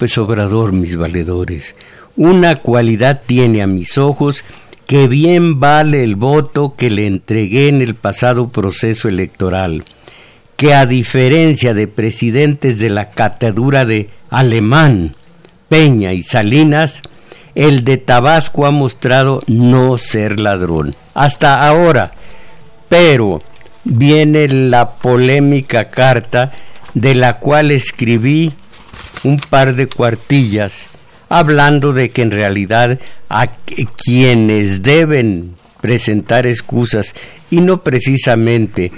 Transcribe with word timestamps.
López 0.00 0.72
mis 0.72 0.96
valedores. 0.96 1.74
Una 2.16 2.56
cualidad 2.56 3.20
tiene 3.26 3.60
a 3.60 3.66
mis 3.66 3.98
ojos 3.98 4.44
que 4.86 5.08
bien 5.08 5.60
vale 5.60 6.02
el 6.02 6.16
voto 6.16 6.74
que 6.74 6.88
le 6.88 7.06
entregué 7.06 7.68
en 7.68 7.82
el 7.82 7.94
pasado 7.94 8.48
proceso 8.48 9.10
electoral, 9.10 9.84
que 10.56 10.72
a 10.72 10.86
diferencia 10.86 11.74
de 11.74 11.86
presidentes 11.86 12.78
de 12.78 12.88
la 12.88 13.10
catadura 13.10 13.84
de 13.84 14.08
Alemán, 14.30 15.16
Peña 15.68 16.14
y 16.14 16.22
Salinas, 16.22 17.02
el 17.54 17.84
de 17.84 17.98
Tabasco 17.98 18.64
ha 18.64 18.70
mostrado 18.70 19.42
no 19.48 19.98
ser 19.98 20.40
ladrón. 20.40 20.94
Hasta 21.12 21.68
ahora. 21.68 22.12
Pero 22.88 23.42
viene 23.84 24.48
la 24.48 24.92
polémica 24.92 25.90
carta 25.90 26.52
de 26.94 27.14
la 27.14 27.38
cual 27.38 27.70
escribí 27.70 28.54
un 29.24 29.38
par 29.38 29.74
de 29.74 29.86
cuartillas 29.86 30.88
hablando 31.30 31.92
de 31.92 32.10
que 32.10 32.22
en 32.22 32.32
realidad 32.32 32.98
a 33.28 33.56
quienes 34.04 34.82
deben 34.82 35.54
presentar 35.80 36.46
excusas 36.46 37.14
y 37.50 37.60
no 37.60 37.82
precisamente 37.82 38.92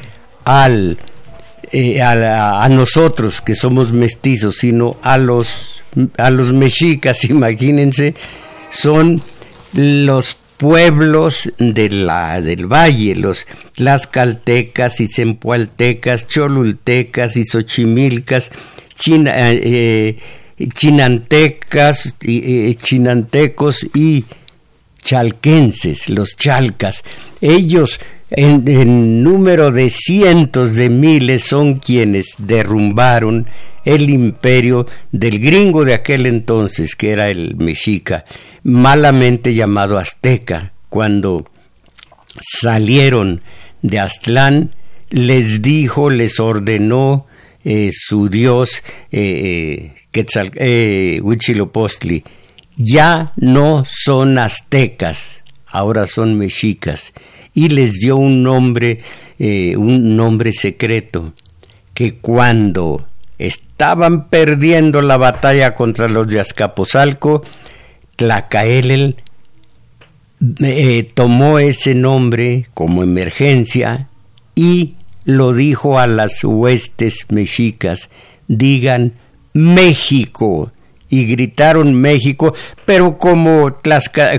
al, 0.44 0.98
eh, 1.70 2.02
a, 2.02 2.68
nosotros 2.70 3.40
que 3.40 3.54
somos 3.54 3.92
mestizos, 3.92 4.56
sino 4.56 4.96
a 5.02 5.18
los, 5.18 5.82
a 6.16 6.30
los 6.30 6.52
mexicas, 6.52 7.24
imagínense, 7.30 8.14
son 8.70 9.20
los 9.74 10.36
pueblos 10.56 11.52
de 11.58 11.90
la, 11.90 12.40
del 12.40 12.66
valle, 12.66 13.14
los 13.14 13.46
tlaxcaltecas 13.74 15.00
y 15.00 15.08
zempoaltecas, 15.08 16.26
cholultecas 16.26 17.36
y 17.36 17.44
xochimilcas, 17.44 18.50
eh, 19.06 20.16
eh, 20.58 20.68
chinantecas, 20.74 22.16
eh, 22.22 22.74
chinantecos 22.80 23.86
y 23.94 24.24
chalquenses, 25.02 26.08
los 26.08 26.36
chalcas. 26.36 27.02
Ellos 27.40 27.98
en, 28.30 29.22
número 29.22 29.70
de 29.70 29.90
cientos 29.90 30.76
de 30.76 30.88
miles 30.88 31.44
son 31.44 31.74
quienes 31.74 32.34
derrumbaron 32.38 33.46
el 33.84 34.08
imperio 34.10 34.86
del 35.10 35.40
gringo 35.40 35.84
de 35.84 35.94
aquel 35.94 36.26
entonces, 36.26 36.94
que 36.94 37.10
era 37.10 37.28
el 37.28 37.56
mexica, 37.56 38.24
malamente 38.62 39.54
llamado 39.54 39.98
azteca, 39.98 40.72
cuando 40.88 41.46
salieron 42.40 43.42
de 43.82 43.98
Aztlán, 43.98 44.74
les 45.10 45.60
dijo, 45.60 46.08
les 46.08 46.38
ordenó 46.40 47.26
eh, 47.64 47.90
su 47.92 48.28
dios 48.28 48.82
eh, 49.12 49.92
eh, 50.12 51.20
Huitzilopochtli, 51.22 52.24
ya 52.76 53.32
no 53.36 53.84
son 53.88 54.38
aztecas, 54.38 55.42
ahora 55.66 56.06
son 56.06 56.36
mexicas, 56.36 57.12
y 57.54 57.68
les 57.68 58.00
dio 58.00 58.16
un 58.16 58.42
nombre, 58.42 59.00
un 59.38 60.16
nombre 60.16 60.52
secreto, 60.52 61.34
que 61.94 62.14
cuando 62.14 63.04
estaban 63.38 64.28
perdiendo 64.28 65.02
la 65.02 65.18
batalla 65.18 65.74
contra 65.74 66.08
los 66.08 66.26
de 66.28 66.40
Azcapotzalco, 66.40 67.42
Tlacaelel 68.16 69.16
tomó 71.14 71.58
ese 71.58 71.94
nombre 71.94 72.66
como 72.74 73.02
emergencia 73.02 74.08
y 74.54 74.94
lo 75.24 75.52
dijo 75.52 75.98
a 75.98 76.06
las 76.06 76.42
huestes 76.44 77.26
mexicas, 77.30 78.08
digan 78.48 79.14
México. 79.52 80.72
Y 81.08 81.26
gritaron 81.26 81.92
México, 81.92 82.54
pero 82.86 83.18
como, 83.18 83.76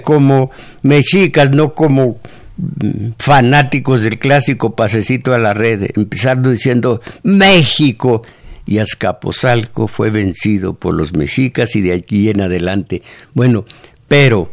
como 0.02 0.50
mexicas, 0.82 1.52
no 1.52 1.76
como 1.76 2.18
mm, 2.58 3.12
fanáticos 3.20 4.02
del 4.02 4.18
clásico 4.18 4.76
pasecito 4.76 5.36
a 5.36 5.38
la 5.38 5.54
red, 5.54 5.92
empezaron 5.96 6.52
diciendo 6.52 7.00
México. 7.22 8.24
Y 8.66 8.80
Azcapotzalco 8.80 9.88
fue 9.88 10.10
vencido 10.10 10.74
por 10.74 10.96
los 10.96 11.14
mexicas 11.14 11.76
y 11.76 11.82
de 11.82 11.94
aquí 11.94 12.30
en 12.30 12.42
adelante. 12.42 13.04
Bueno, 13.36 13.66
pero 14.08 14.50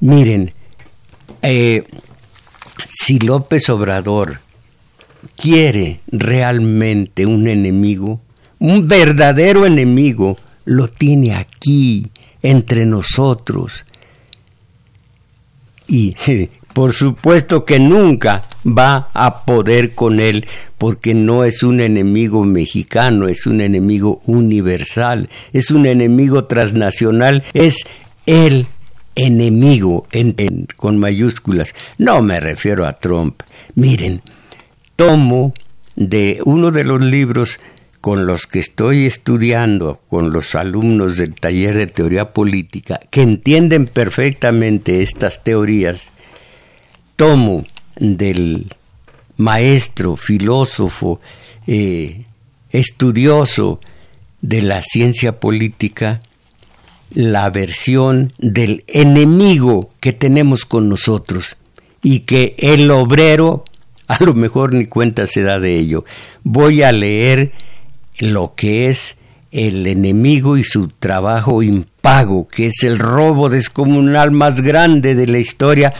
miren, 0.00 0.52
eh, 1.42 1.84
si 2.88 3.20
López 3.20 3.68
Obrador 3.68 4.40
quiere 5.36 6.00
realmente 6.08 7.26
un 7.26 7.48
enemigo, 7.48 8.20
un 8.58 8.86
verdadero 8.86 9.66
enemigo, 9.66 10.36
lo 10.64 10.88
tiene 10.88 11.34
aquí, 11.34 12.10
entre 12.42 12.86
nosotros. 12.86 13.84
Y 15.86 16.14
por 16.72 16.92
supuesto 16.92 17.64
que 17.64 17.78
nunca 17.78 18.48
va 18.66 19.08
a 19.12 19.44
poder 19.44 19.94
con 19.94 20.20
él, 20.20 20.46
porque 20.78 21.14
no 21.14 21.44
es 21.44 21.62
un 21.62 21.80
enemigo 21.80 22.44
mexicano, 22.44 23.28
es 23.28 23.46
un 23.46 23.60
enemigo 23.60 24.20
universal, 24.26 25.28
es 25.52 25.70
un 25.70 25.86
enemigo 25.86 26.44
transnacional, 26.44 27.44
es 27.54 27.76
el 28.26 28.66
enemigo 29.14 30.06
con 30.76 30.98
mayúsculas. 30.98 31.74
No 31.98 32.22
me 32.22 32.40
refiero 32.40 32.86
a 32.86 32.94
Trump. 32.94 33.42
Miren, 33.74 34.22
tomo 35.02 35.52
de 35.96 36.40
uno 36.44 36.70
de 36.70 36.84
los 36.84 37.02
libros 37.02 37.58
con 38.00 38.24
los 38.24 38.46
que 38.46 38.60
estoy 38.60 39.06
estudiando 39.06 40.00
con 40.08 40.32
los 40.32 40.54
alumnos 40.54 41.16
del 41.16 41.34
taller 41.34 41.76
de 41.76 41.88
teoría 41.88 42.32
política, 42.32 43.00
que 43.10 43.22
entienden 43.22 43.86
perfectamente 43.86 45.02
estas 45.02 45.42
teorías, 45.42 46.12
tomo 47.16 47.64
del 47.96 48.72
maestro, 49.38 50.14
filósofo, 50.14 51.20
eh, 51.66 52.22
estudioso 52.70 53.80
de 54.40 54.62
la 54.62 54.82
ciencia 54.82 55.40
política, 55.40 56.20
la 57.12 57.50
versión 57.50 58.32
del 58.38 58.84
enemigo 58.86 59.90
que 59.98 60.12
tenemos 60.12 60.64
con 60.64 60.88
nosotros 60.88 61.56
y 62.04 62.20
que 62.20 62.54
el 62.58 62.88
obrero 62.92 63.64
a 64.08 64.22
lo 64.22 64.34
mejor 64.34 64.74
ni 64.74 64.86
cuenta 64.86 65.26
se 65.26 65.42
da 65.42 65.60
de 65.60 65.76
ello. 65.78 66.04
Voy 66.42 66.82
a 66.82 66.92
leer 66.92 67.52
lo 68.18 68.54
que 68.54 68.90
es 68.90 69.16
el 69.50 69.86
enemigo 69.86 70.56
y 70.56 70.64
su 70.64 70.88
trabajo 70.88 71.62
impago, 71.62 72.48
que 72.48 72.68
es 72.68 72.82
el 72.82 72.98
robo 72.98 73.50
descomunal 73.50 74.30
más 74.30 74.62
grande 74.62 75.14
de 75.14 75.26
la 75.26 75.38
historia, 75.38 75.92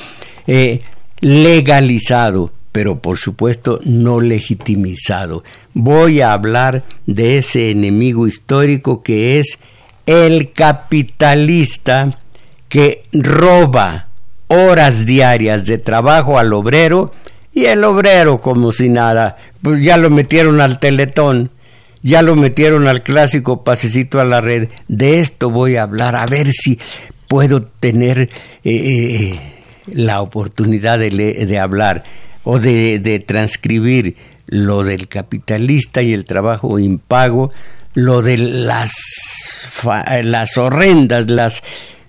eh, 0.47 0.81
legalizado. 1.21 2.53
pero 2.73 3.01
por 3.01 3.19
supuesto 3.19 3.81
no 3.85 4.19
legitimizado. 4.21 5.45
Voy 5.75 6.23
a 6.23 6.33
hablar 6.33 6.85
de 7.05 7.37
ese 7.37 7.71
enemigo 7.71 8.27
histórico 8.27 9.03
que 9.03 9.39
es 9.39 9.59
el 10.07 10.53
capitalista 10.53 12.11
que 12.71 13.03
roba 13.13 14.09
horas 14.49 15.05
diarias 15.05 15.67
de 15.67 15.77
trabajo 15.77 16.39
al 16.39 16.55
obrero 16.55 17.13
y 17.53 17.67
el 17.67 17.85
obrero 17.85 18.41
como 18.41 18.73
si 18.73 18.89
nada, 18.89 19.37
pues 19.61 19.83
ya 19.83 19.97
lo 19.97 20.11
metieron 20.11 20.61
al 20.61 20.79
teletón, 20.81 21.51
ya 22.03 22.23
lo 22.23 22.35
metieron 22.35 22.89
al 22.89 23.03
clásico 23.03 23.63
pasecito 23.63 24.21
a 24.21 24.25
la 24.25 24.41
red. 24.41 24.69
De 24.89 25.21
esto 25.21 25.51
voy 25.51 25.77
a 25.77 25.83
hablar, 25.83 26.17
a 26.17 26.27
ver 26.27 26.53
si 26.53 26.79
puedo 27.29 27.63
tener 27.63 28.23
eh, 28.23 28.29
eh, 28.65 29.41
la 29.87 30.21
oportunidad 30.21 30.99
de, 30.99 31.59
hablar 31.59 32.05
o 32.45 32.59
de, 32.59 32.99
de 32.99 33.21
transcribir 33.21 34.17
lo 34.47 34.83
del 34.83 35.09
capitalista 35.09 36.03
y 36.03 36.13
el 36.13 36.25
trabajo 36.25 36.79
impago, 36.79 37.51
lo 37.95 38.23
de 38.23 38.39
las, 38.39 38.93
las 40.23 40.59
horrendas, 40.59 41.31
las 41.31 41.63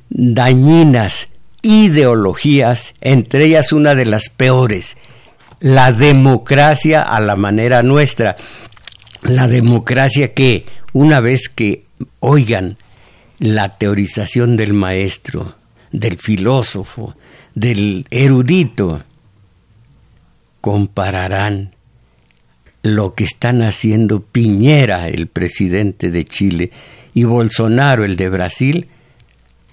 dañinas 0.10 1.30
ideologías, 1.62 2.94
entre 3.01 3.46
ellas 3.46 3.72
una 3.72 3.96
de 3.96 4.06
las 4.06 4.30
peores, 4.30 4.98
la 5.63 5.94
democracia 5.94 7.04
a 7.04 7.21
la 7.21 7.38
manera 7.38 7.81
nuestra. 7.83 8.36
La 9.21 9.48
democracia 9.48 10.33
que, 10.33 10.65
una 10.92 11.21
vez 11.21 11.48
que 11.48 11.86
oigan 12.19 12.77
la 13.39 13.77
teorización 13.77 14.57
del 14.57 14.74
maestro, 14.74 15.56
del 15.94 16.18
filósofo, 16.18 17.15
del 17.56 18.06
erudito, 18.12 19.04
compararán 20.60 21.75
lo 22.81 23.13
que 23.15 23.24
están 23.24 23.62
haciendo 23.62 24.21
Piñera, 24.21 25.07
el 25.07 25.27
presidente 25.27 26.12
de 26.12 26.25
Chile, 26.25 26.71
y 27.13 27.24
Bolsonaro, 27.24 28.04
el 28.04 28.18
de 28.18 28.27
Brasil, 28.27 28.88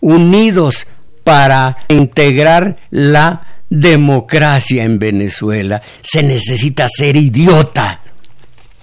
unidos 0.01 0.87
para 1.25 1.79
integrar 1.89 2.77
la 2.91 3.50
democracia 3.71 4.85
en 4.85 4.99
Venezuela. 4.99 5.81
Se 6.03 6.23
necesita 6.23 6.89
ser 6.89 7.17
idiota 7.17 8.01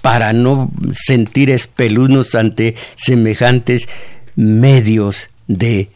para 0.01 0.33
no 0.33 0.71
sentir 0.93 1.49
espelunos 1.51 2.33
ante 2.33 2.75
semejantes 2.95 3.87
medios 4.35 5.29
de 5.47 5.91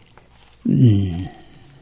mm, 0.65 1.23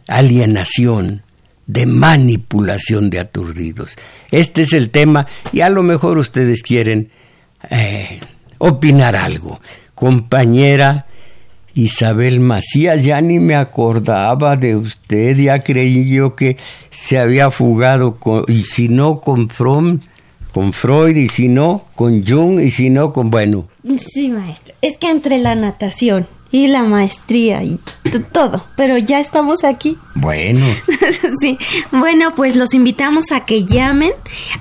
alienación 0.07 1.23
de 1.69 1.85
manipulación 1.85 3.11
de 3.11 3.19
aturdidos. 3.19 3.95
Este 4.31 4.63
es 4.63 4.73
el 4.73 4.89
tema 4.89 5.27
y 5.53 5.61
a 5.61 5.69
lo 5.69 5.83
mejor 5.83 6.17
ustedes 6.17 6.63
quieren 6.63 7.11
eh, 7.69 8.19
opinar 8.57 9.15
algo. 9.15 9.61
Compañera 9.93 11.05
Isabel 11.73 12.39
Macías, 12.39 13.03
ya 13.03 13.21
ni 13.21 13.39
me 13.39 13.55
acordaba 13.55 14.55
de 14.55 14.75
usted, 14.75 15.37
ya 15.37 15.63
creí 15.63 16.09
yo 16.09 16.35
que 16.35 16.57
se 16.89 17.19
había 17.19 17.51
fugado, 17.51 18.15
con, 18.15 18.45
y 18.47 18.63
si 18.63 18.89
no 18.89 19.21
con 19.21 19.49
con 20.51 20.73
Freud, 20.73 21.15
y 21.15 21.27
si 21.27 21.47
no 21.47 21.85
con 21.95 22.25
Jung, 22.25 22.59
y 22.59 22.71
si 22.71 22.89
no 22.89 23.13
con, 23.13 23.29
bueno. 23.29 23.67
Sí, 24.13 24.29
maestro, 24.29 24.73
es 24.81 24.97
que 24.97 25.09
entre 25.09 25.37
la 25.37 25.55
natación 25.55 26.27
y 26.51 26.67
la 26.67 26.83
maestría 26.83 27.63
y 27.63 27.79
todo, 28.31 28.65
pero 28.75 28.97
ya 28.97 29.19
estamos 29.19 29.63
aquí. 29.63 29.97
Bueno. 30.15 30.65
sí, 31.41 31.57
bueno, 31.91 32.33
pues 32.35 32.55
los 32.55 32.73
invitamos 32.73 33.31
a 33.31 33.45
que 33.45 33.65
llamen, 33.65 34.11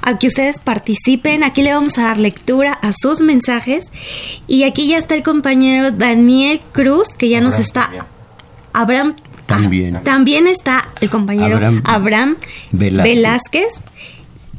a 0.02 0.18
que 0.18 0.26
ustedes 0.26 0.58
participen. 0.58 1.42
Aquí 1.42 1.62
le 1.62 1.72
vamos 1.72 1.96
a 1.98 2.02
dar 2.02 2.18
lectura 2.18 2.72
a 2.72 2.92
sus 2.92 3.20
mensajes. 3.20 3.86
Y 4.46 4.64
aquí 4.64 4.88
ya 4.88 4.98
está 4.98 5.14
el 5.14 5.22
compañero 5.22 5.90
Daniel 5.90 6.60
Cruz, 6.72 7.08
que 7.16 7.28
ya 7.28 7.40
nos 7.40 7.58
está... 7.58 7.90
Abraham 8.74 9.16
también. 9.46 10.00
También 10.04 10.46
está 10.46 10.90
el 11.00 11.08
compañero 11.08 11.58
Abraham, 11.84 12.36
Velázquez. 12.70 13.80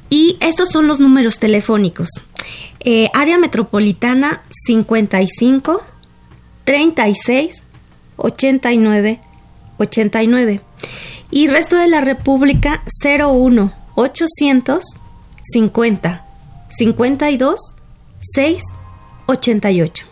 Y 0.10 0.38
estos 0.40 0.70
son 0.72 0.88
los 0.88 1.00
números 1.00 1.38
telefónicos. 1.38 2.10
Eh, 2.80 3.10
área 3.14 3.38
metropolitana 3.38 4.42
55 4.66 5.84
36 6.70 7.64
89 8.18 9.20
89 9.80 10.62
y 11.32 11.48
resto 11.48 11.78
de 11.78 11.88
la 11.88 12.00
República 12.00 12.84
01 13.04 13.74
800 13.96 14.86
50 15.42 16.26
52 16.70 17.60
6 18.20 18.64
88. 19.26 20.09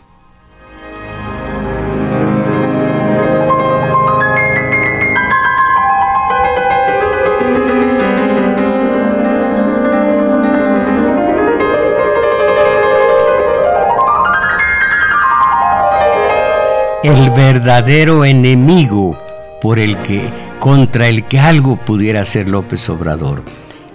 El 17.04 17.30
verdadero 17.30 18.24
enemigo 18.24 19.16
por 19.62 19.78
el 19.78 19.96
que 19.98 20.28
contra 20.58 21.06
el 21.06 21.24
que 21.24 21.38
algo 21.38 21.76
pudiera 21.76 22.24
ser 22.24 22.48
López 22.48 22.88
Obrador. 22.88 23.44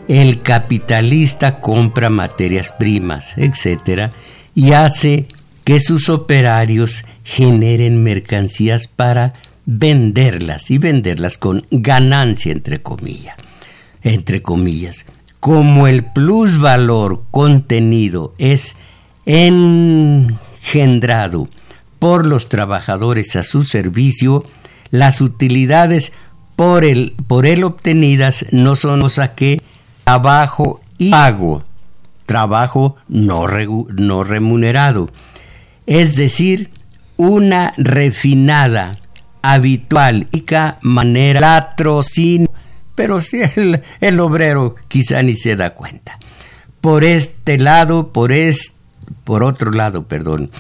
El 0.08 0.42
capitalista 0.42 1.60
compra 1.60 2.10
materias 2.10 2.72
primas, 2.72 3.38
etcétera, 3.38 4.14
y 4.56 4.72
hace 4.72 5.26
que 5.66 5.82
sus 5.82 6.08
operarios 6.08 7.04
generen 7.26 8.04
mercancías 8.04 8.88
para 8.88 9.34
venderlas 9.66 10.72
y 10.72 10.78
venderlas 10.78 11.38
con 11.38 11.66
ganancia 11.72 12.54
entre 12.54 12.82
comillas. 12.82 13.36
Entre 14.02 14.42
comillas, 14.42 15.06
como 15.42 15.88
el 15.88 16.06
plusvalor 16.06 17.24
contenido 17.32 18.34
es 18.38 18.78
engendrado 19.26 20.38
por 22.04 22.26
los 22.26 22.50
trabajadores 22.50 23.38
a 23.38 23.44
su 23.44 23.64
servicio, 23.64 24.44
las 24.92 25.22
utilidades 25.22 26.12
por 26.58 26.84
él, 26.84 27.16
por 27.28 27.46
obtenidas 27.64 28.46
no 28.52 28.76
son 28.76 29.00
cosa 29.00 29.36
que 29.36 29.62
trabajo 30.04 30.82
y 30.98 31.12
pago, 31.12 31.64
trabajo 32.26 32.98
no, 33.08 33.46
no 33.96 34.26
remunerado, 34.26 35.12
es 35.86 36.18
decir, 36.18 36.72
una 37.16 37.72
refinada, 37.78 39.00
habitual 39.42 40.28
y 40.34 40.42
manera 40.82 41.40
latrocinio, 41.40 42.52
pero 42.96 43.22
si 43.22 43.44
el, 43.56 43.82
el, 44.02 44.20
obrero 44.20 44.76
quizá 44.90 45.24
ni 45.24 45.36
se 45.38 45.56
da 45.56 45.70
cuenta. 45.70 46.20
Por 46.82 47.06
este 47.06 47.58
lado, 47.58 48.12
por 48.12 48.34
este, 48.34 48.74
por 49.24 49.42
otro 49.42 49.72
lado, 49.72 50.04
perdón, 50.04 50.52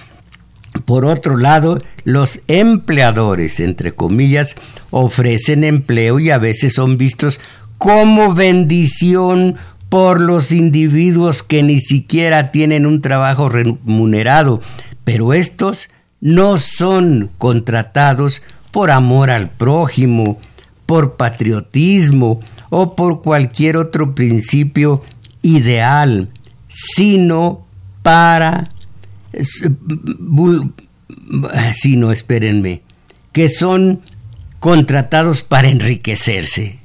por 0.85 1.05
otro 1.05 1.37
lado, 1.37 1.79
los 2.03 2.41
empleadores, 2.47 3.59
entre 3.59 3.93
comillas, 3.93 4.55
ofrecen 4.91 5.63
empleo 5.63 6.19
y 6.19 6.31
a 6.31 6.37
veces 6.37 6.73
son 6.73 6.97
vistos 6.97 7.39
como 7.77 8.33
bendición 8.33 9.55
por 9.89 10.19
los 10.19 10.51
individuos 10.51 11.43
que 11.43 11.61
ni 11.61 11.79
siquiera 11.79 12.51
tienen 12.51 12.85
un 12.85 13.01
trabajo 13.01 13.49
remunerado, 13.49 14.61
pero 15.03 15.33
estos 15.33 15.89
no 16.19 16.57
son 16.57 17.29
contratados 17.37 18.41
por 18.71 18.89
amor 18.89 19.29
al 19.29 19.49
prójimo, 19.51 20.39
por 20.85 21.15
patriotismo 21.15 22.39
o 22.71 22.95
por 22.95 23.21
cualquier 23.21 23.77
otro 23.77 24.15
principio 24.15 25.03
ideal, 25.43 26.29
sino 26.67 27.65
para 28.01 28.69
si 31.73 31.97
no, 31.97 32.11
espérenme, 32.11 32.81
que 33.31 33.49
son 33.49 34.01
contratados 34.59 35.41
para 35.41 35.67
enriquecerse. 35.69 36.79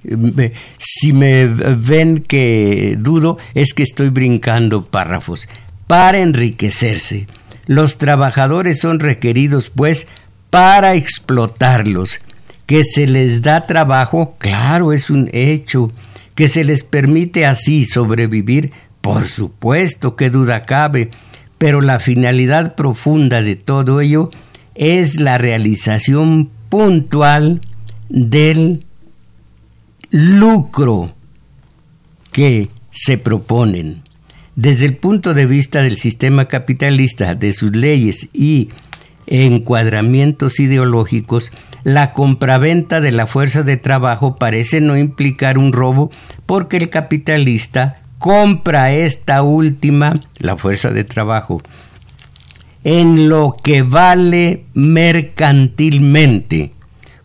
Si 0.78 1.12
me 1.12 1.46
ven 1.46 2.24
que 2.26 2.96
dudo, 2.98 3.38
es 3.54 3.72
que 3.72 3.84
estoy 3.84 4.08
brincando 4.08 4.84
párrafos. 4.86 5.48
Para 5.86 6.18
enriquecerse. 6.18 7.28
Los 7.66 7.98
trabajadores 7.98 8.80
son 8.80 8.98
requeridos, 8.98 9.70
pues, 9.70 10.08
para 10.50 10.94
explotarlos. 10.94 12.18
Que 12.66 12.84
se 12.84 13.06
les 13.06 13.42
da 13.42 13.66
trabajo, 13.66 14.36
claro, 14.38 14.92
es 14.92 15.08
un 15.08 15.30
hecho. 15.32 15.92
Que 16.34 16.48
se 16.48 16.64
les 16.64 16.82
permite 16.82 17.46
así 17.46 17.86
sobrevivir, 17.86 18.72
por 19.00 19.24
supuesto, 19.26 20.16
que 20.16 20.30
duda 20.30 20.66
cabe 20.66 21.10
pero 21.58 21.80
la 21.80 22.00
finalidad 22.00 22.74
profunda 22.74 23.42
de 23.42 23.56
todo 23.56 24.00
ello 24.00 24.30
es 24.74 25.20
la 25.20 25.38
realización 25.38 26.50
puntual 26.68 27.60
del 28.08 28.84
lucro 30.10 31.14
que 32.30 32.70
se 32.90 33.18
proponen. 33.18 34.02
Desde 34.54 34.86
el 34.86 34.96
punto 34.96 35.34
de 35.34 35.46
vista 35.46 35.82
del 35.82 35.98
sistema 35.98 36.46
capitalista, 36.46 37.34
de 37.34 37.52
sus 37.52 37.74
leyes 37.74 38.28
y 38.32 38.70
encuadramientos 39.26 40.58
ideológicos, 40.58 41.52
la 41.84 42.12
compraventa 42.12 43.00
de 43.00 43.12
la 43.12 43.26
fuerza 43.26 43.62
de 43.62 43.76
trabajo 43.76 44.36
parece 44.36 44.80
no 44.80 44.96
implicar 44.96 45.58
un 45.58 45.72
robo 45.72 46.10
porque 46.46 46.76
el 46.76 46.90
capitalista 46.90 48.02
compra 48.18 48.92
esta 48.92 49.42
última, 49.42 50.20
la 50.38 50.56
fuerza 50.56 50.90
de 50.90 51.04
trabajo, 51.04 51.62
en 52.84 53.28
lo 53.28 53.56
que 53.62 53.82
vale 53.82 54.64
mercantilmente, 54.75 56.72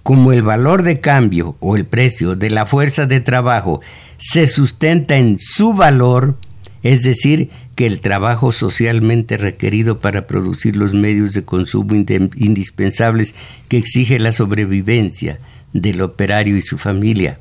como 0.03 0.33
el 0.33 0.43
valor 0.43 0.83
de 0.83 0.99
cambio 0.99 1.55
o 1.59 1.75
el 1.75 1.85
precio 1.85 2.35
de 2.35 2.49
la 2.49 2.65
fuerza 2.65 3.05
de 3.05 3.21
trabajo 3.21 3.81
se 4.17 4.47
sustenta 4.47 5.17
en 5.17 5.37
su 5.39 5.73
valor, 5.73 6.37
es 6.81 7.03
decir, 7.03 7.49
que 7.75 7.85
el 7.85 8.01
trabajo 8.01 8.51
socialmente 8.51 9.37
requerido 9.37 9.99
para 9.99 10.27
producir 10.27 10.75
los 10.75 10.93
medios 10.93 11.33
de 11.33 11.43
consumo 11.43 11.95
indispensables 11.95 13.33
que 13.67 13.77
exige 13.77 14.19
la 14.19 14.33
sobrevivencia 14.33 15.39
del 15.71 16.01
operario 16.01 16.57
y 16.57 16.61
su 16.61 16.77
familia. 16.77 17.39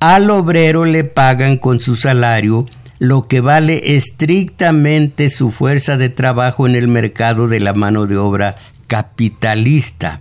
Al 0.00 0.30
obrero 0.30 0.86
le 0.86 1.04
pagan 1.04 1.58
con 1.58 1.78
su 1.78 1.94
salario 1.94 2.64
lo 2.98 3.28
que 3.28 3.40
vale 3.40 3.96
estrictamente 3.96 5.28
su 5.28 5.50
fuerza 5.50 5.98
de 5.98 6.08
trabajo 6.08 6.66
en 6.66 6.74
el 6.74 6.88
mercado 6.88 7.48
de 7.48 7.60
la 7.60 7.74
mano 7.74 8.06
de 8.06 8.16
obra 8.16 8.56
capitalista. 8.86 10.20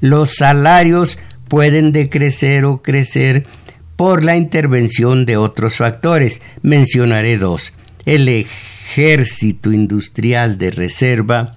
Los 0.00 0.34
salarios 0.36 1.18
pueden 1.48 1.92
decrecer 1.92 2.66
o 2.66 2.82
crecer 2.82 3.46
por 3.96 4.22
la 4.22 4.36
intervención 4.36 5.24
de 5.24 5.38
otros 5.38 5.76
factores. 5.76 6.42
Mencionaré 6.60 7.38
dos 7.38 7.72
el 8.04 8.28
ejército 8.28 9.72
industrial 9.72 10.58
de 10.58 10.70
reserva 10.70 11.56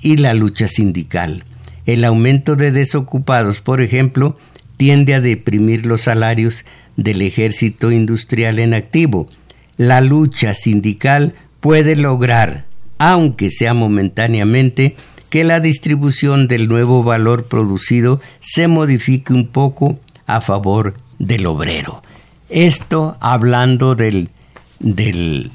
y 0.00 0.16
la 0.16 0.32
lucha 0.32 0.66
sindical. 0.66 1.44
El 1.84 2.04
aumento 2.04 2.56
de 2.56 2.72
desocupados, 2.72 3.60
por 3.60 3.80
ejemplo, 3.80 4.38
tiende 4.76 5.14
a 5.14 5.20
deprimir 5.20 5.86
los 5.86 6.02
salarios 6.02 6.64
del 6.96 7.22
ejército 7.22 7.90
industrial 7.90 8.58
en 8.58 8.74
activo. 8.74 9.28
La 9.76 10.00
lucha 10.00 10.54
sindical 10.54 11.34
puede 11.60 11.96
lograr, 11.96 12.66
aunque 12.98 13.50
sea 13.50 13.74
momentáneamente, 13.74 14.96
que 15.30 15.44
la 15.44 15.60
distribución 15.60 16.46
del 16.46 16.68
nuevo 16.68 17.02
valor 17.02 17.46
producido 17.46 18.20
se 18.40 18.68
modifique 18.68 19.32
un 19.32 19.48
poco 19.48 19.98
a 20.26 20.40
favor 20.40 20.94
del 21.18 21.46
obrero. 21.46 22.02
Esto 22.48 23.16
hablando 23.20 23.94
del 23.94 24.30
del 24.78 25.50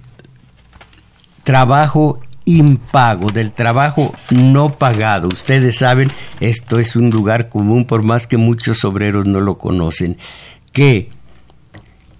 trabajo 1.43 2.19
impago, 2.49 3.31
del 3.31 3.51
trabajo 3.51 4.13
no 4.31 4.77
pagado. 4.77 5.27
Ustedes 5.27 5.77
saben, 5.77 6.11
esto 6.39 6.79
es 6.79 6.95
un 6.95 7.09
lugar 7.09 7.49
común, 7.49 7.85
por 7.85 8.03
más 8.03 8.27
que 8.27 8.37
muchos 8.37 8.83
obreros 8.85 9.25
no 9.25 9.39
lo 9.39 9.57
conocen, 9.57 10.17
que 10.71 11.09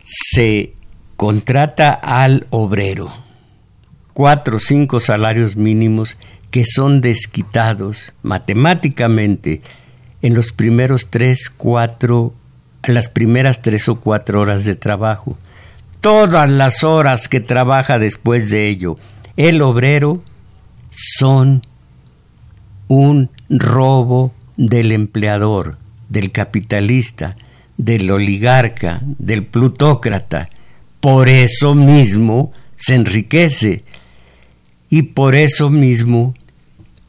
se 0.03 0.74
contrata 1.15 1.91
al 1.91 2.45
obrero 2.50 3.12
cuatro 4.13 4.57
o 4.57 4.59
cinco 4.59 5.00
salarios 5.00 5.55
mínimos 5.55 6.17
que 6.51 6.65
son 6.65 7.01
desquitados 7.01 8.13
matemáticamente 8.21 9.62
en 10.21 10.33
los 10.33 10.51
primeros 10.51 11.09
tres, 11.09 11.50
cuatro, 11.50 12.33
las 12.83 13.07
primeras 13.07 13.62
tres 13.62 13.88
o 13.88 14.00
cuatro 14.00 14.41
horas 14.41 14.65
de 14.65 14.75
trabajo 14.75 15.38
todas 16.01 16.50
las 16.50 16.83
horas 16.83 17.27
que 17.27 17.39
trabaja 17.39 18.00
después 18.00 18.50
de 18.50 18.67
ello. 18.67 18.98
El 19.39 19.62
obrero 19.62 20.22
son 20.91 21.62
un 22.89 23.29
robo 23.48 24.34
del 24.58 24.91
empleador, 24.91 25.77
del 26.10 26.34
capitalista, 26.34 27.38
del 27.77 28.12
oligarca, 28.12 29.00
del 29.17 29.46
plutócrata. 29.46 30.50
Por 31.00 31.29
eso 31.29 31.74
mismo 31.74 32.51
se 32.75 32.96
enriquece 32.96 33.86
y 34.89 35.03
por 35.03 35.36
eso 35.36 35.69
mismo 35.69 36.34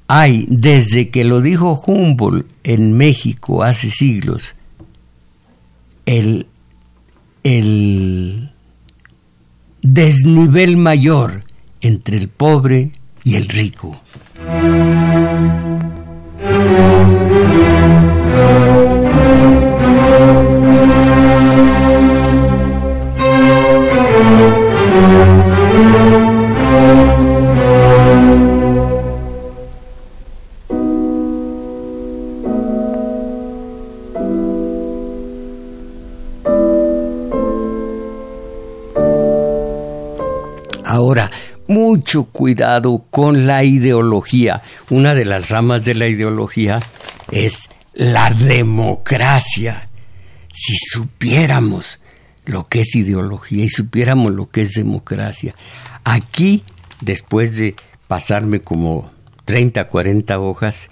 hay, 0.07 0.47
desde 0.49 1.11
que 1.11 1.25
lo 1.25 1.41
dijo 1.41 1.83
Humboldt 1.85 2.47
en 2.63 2.93
México 2.93 3.65
hace 3.65 3.91
siglos, 3.91 4.55
el, 6.07 6.47
el 7.43 8.53
desnivel 9.83 10.77
mayor 10.77 11.50
entre 11.81 12.17
el 12.17 12.29
pobre 12.29 12.93
y 13.25 13.37
el 13.37 13.49
rico. 13.49 14.01
Mucho 41.91 42.27
cuidado 42.27 43.05
con 43.11 43.49
la 43.49 43.65
ideología. 43.65 44.63
Una 44.91 45.13
de 45.13 45.25
las 45.25 45.49
ramas 45.49 45.85
de 45.85 45.95
la 45.95 46.07
ideología 46.07 46.79
es 47.33 47.69
la 47.95 48.31
democracia. 48.31 49.89
Si 50.53 50.77
supiéramos 50.77 51.99
lo 52.45 52.63
que 52.63 52.83
es 52.83 52.95
ideología 52.95 53.65
y 53.65 53.71
supiéramos 53.71 54.33
lo 54.33 54.49
que 54.49 54.63
es 54.63 54.75
democracia. 54.75 55.57
Aquí, 56.05 56.63
después 57.01 57.57
de 57.57 57.75
pasarme 58.07 58.61
como 58.61 59.11
30, 59.47 59.89
40 59.89 60.39
hojas, 60.39 60.91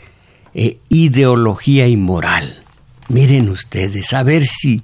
eh, 0.53 0.79
ideología 0.89 1.87
y 1.87 1.97
moral. 1.97 2.65
Miren 3.09 3.51
ustedes, 3.51 4.13
a 4.15 4.25
ver 4.25 4.45
si, 4.45 4.83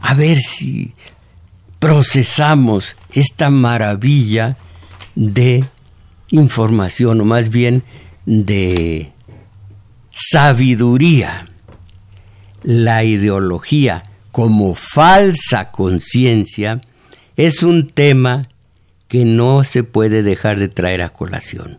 a 0.00 0.14
ver 0.14 0.40
si 0.40 0.92
procesamos 1.78 2.96
esta 3.12 3.48
maravilla 3.48 4.56
de 5.14 5.64
información, 6.30 7.20
o 7.20 7.24
más 7.24 7.50
bien 7.50 7.82
de 8.26 9.12
sabiduría. 10.10 11.48
La 12.62 13.04
ideología 13.04 14.02
como 14.30 14.74
falsa 14.74 15.70
conciencia 15.70 16.80
es 17.36 17.62
un 17.62 17.86
tema 17.88 18.42
que 19.08 19.24
no 19.24 19.64
se 19.64 19.84
puede 19.84 20.22
dejar 20.22 20.58
de 20.58 20.68
traer 20.68 21.02
a 21.02 21.10
colación. 21.10 21.78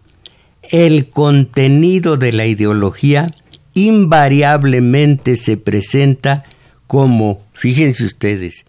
El 0.62 1.10
contenido 1.10 2.18
de 2.18 2.32
la 2.32 2.46
ideología 2.46 3.28
invariablemente 3.74 5.36
se 5.36 5.58
presenta 5.58 6.44
como, 6.86 7.42
fíjense 7.54 8.06
ustedes, 8.06 8.66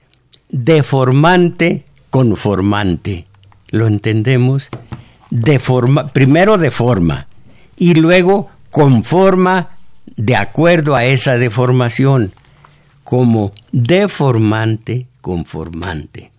deformante 0.48 1.84
conformante 2.10 3.26
lo 3.74 3.86
entendemos 3.88 4.68
de 5.30 5.58
forma, 5.58 6.06
primero 6.08 6.58
de 6.58 6.70
forma 6.70 7.26
y 7.76 7.94
luego 7.94 8.50
conforma 8.70 9.70
de 10.16 10.36
acuerdo 10.36 10.94
a 10.94 11.04
esa 11.04 11.38
deformación 11.38 12.34
como 13.02 13.52
deformante 13.72 15.08
conformante. 15.20 16.30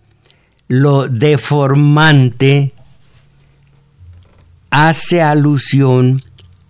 Lo 0.68 1.08
deformante 1.08 2.72
hace 4.70 5.20
alusión 5.20 6.22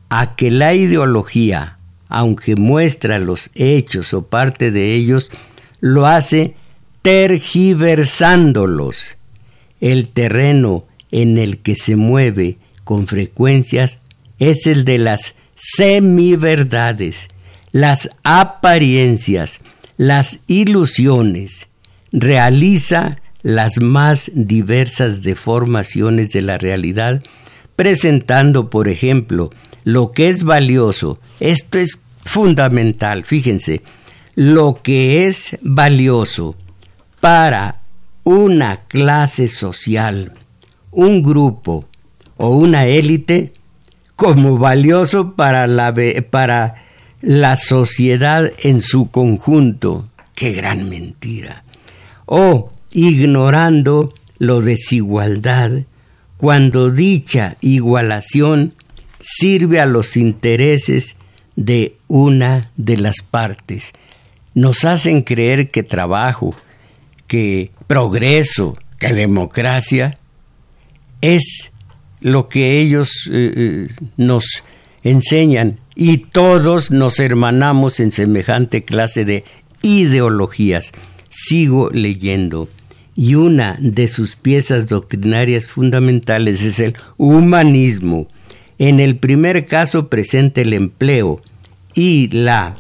a 0.08 0.34
que 0.34 0.50
la 0.50 0.74
ideología, 0.74 1.78
aunque 2.08 2.56
muestra 2.56 3.20
los 3.20 3.50
hechos 3.54 4.12
o 4.14 4.26
parte 4.26 4.72
de 4.72 4.94
ellos, 4.94 5.30
lo 5.78 6.06
hace 6.06 6.56
tergiversándolos 7.02 9.15
el 9.80 10.08
terreno 10.08 10.84
en 11.10 11.38
el 11.38 11.58
que 11.58 11.76
se 11.76 11.96
mueve 11.96 12.58
con 12.84 13.06
frecuencias 13.06 14.00
es 14.38 14.66
el 14.66 14.84
de 14.84 14.98
las 14.98 15.34
semiverdades, 15.54 17.28
las 17.72 18.10
apariencias, 18.22 19.60
las 19.96 20.40
ilusiones. 20.46 21.68
Realiza 22.12 23.18
las 23.42 23.80
más 23.80 24.30
diversas 24.34 25.22
deformaciones 25.22 26.30
de 26.30 26.42
la 26.42 26.58
realidad, 26.58 27.22
presentando, 27.76 28.70
por 28.70 28.88
ejemplo, 28.88 29.50
lo 29.84 30.10
que 30.10 30.28
es 30.28 30.42
valioso. 30.42 31.20
Esto 31.40 31.78
es 31.78 31.98
fundamental, 32.24 33.24
fíjense, 33.24 33.82
lo 34.34 34.80
que 34.82 35.26
es 35.26 35.56
valioso 35.62 36.56
para 37.20 37.80
una 38.26 38.80
clase 38.88 39.46
social, 39.46 40.32
un 40.90 41.22
grupo 41.22 41.84
o 42.36 42.48
una 42.56 42.86
élite 42.86 43.52
como 44.16 44.58
valioso 44.58 45.36
para 45.36 45.68
la, 45.68 45.94
para 46.28 46.74
la 47.22 47.56
sociedad 47.56 48.50
en 48.64 48.80
su 48.80 49.12
conjunto. 49.12 50.08
¡Qué 50.34 50.50
gran 50.50 50.90
mentira! 50.90 51.62
O 52.24 52.72
ignorando 52.90 54.12
lo 54.38 54.60
desigualdad 54.60 55.82
cuando 56.36 56.90
dicha 56.90 57.56
igualación 57.60 58.74
sirve 59.20 59.78
a 59.78 59.86
los 59.86 60.16
intereses 60.16 61.14
de 61.54 61.96
una 62.08 62.72
de 62.76 62.96
las 62.96 63.22
partes. 63.22 63.92
Nos 64.52 64.84
hacen 64.84 65.22
creer 65.22 65.70
que 65.70 65.84
trabajo, 65.84 66.56
que 67.26 67.70
progreso, 67.86 68.76
que 68.98 69.12
democracia 69.12 70.18
es 71.20 71.70
lo 72.20 72.48
que 72.48 72.80
ellos 72.80 73.28
eh, 73.32 73.52
eh, 73.54 73.88
nos 74.16 74.62
enseñan 75.02 75.78
y 75.94 76.18
todos 76.18 76.90
nos 76.90 77.20
hermanamos 77.20 78.00
en 78.00 78.12
semejante 78.12 78.84
clase 78.84 79.24
de 79.24 79.44
ideologías. 79.82 80.92
Sigo 81.28 81.90
leyendo 81.90 82.68
y 83.14 83.34
una 83.34 83.76
de 83.80 84.08
sus 84.08 84.36
piezas 84.36 84.88
doctrinarias 84.88 85.68
fundamentales 85.68 86.62
es 86.62 86.80
el 86.80 86.94
humanismo. 87.16 88.28
En 88.78 89.00
el 89.00 89.16
primer 89.16 89.66
caso 89.66 90.08
presenta 90.08 90.60
el 90.60 90.74
empleo 90.74 91.40
y 91.94 92.28
la 92.28 92.76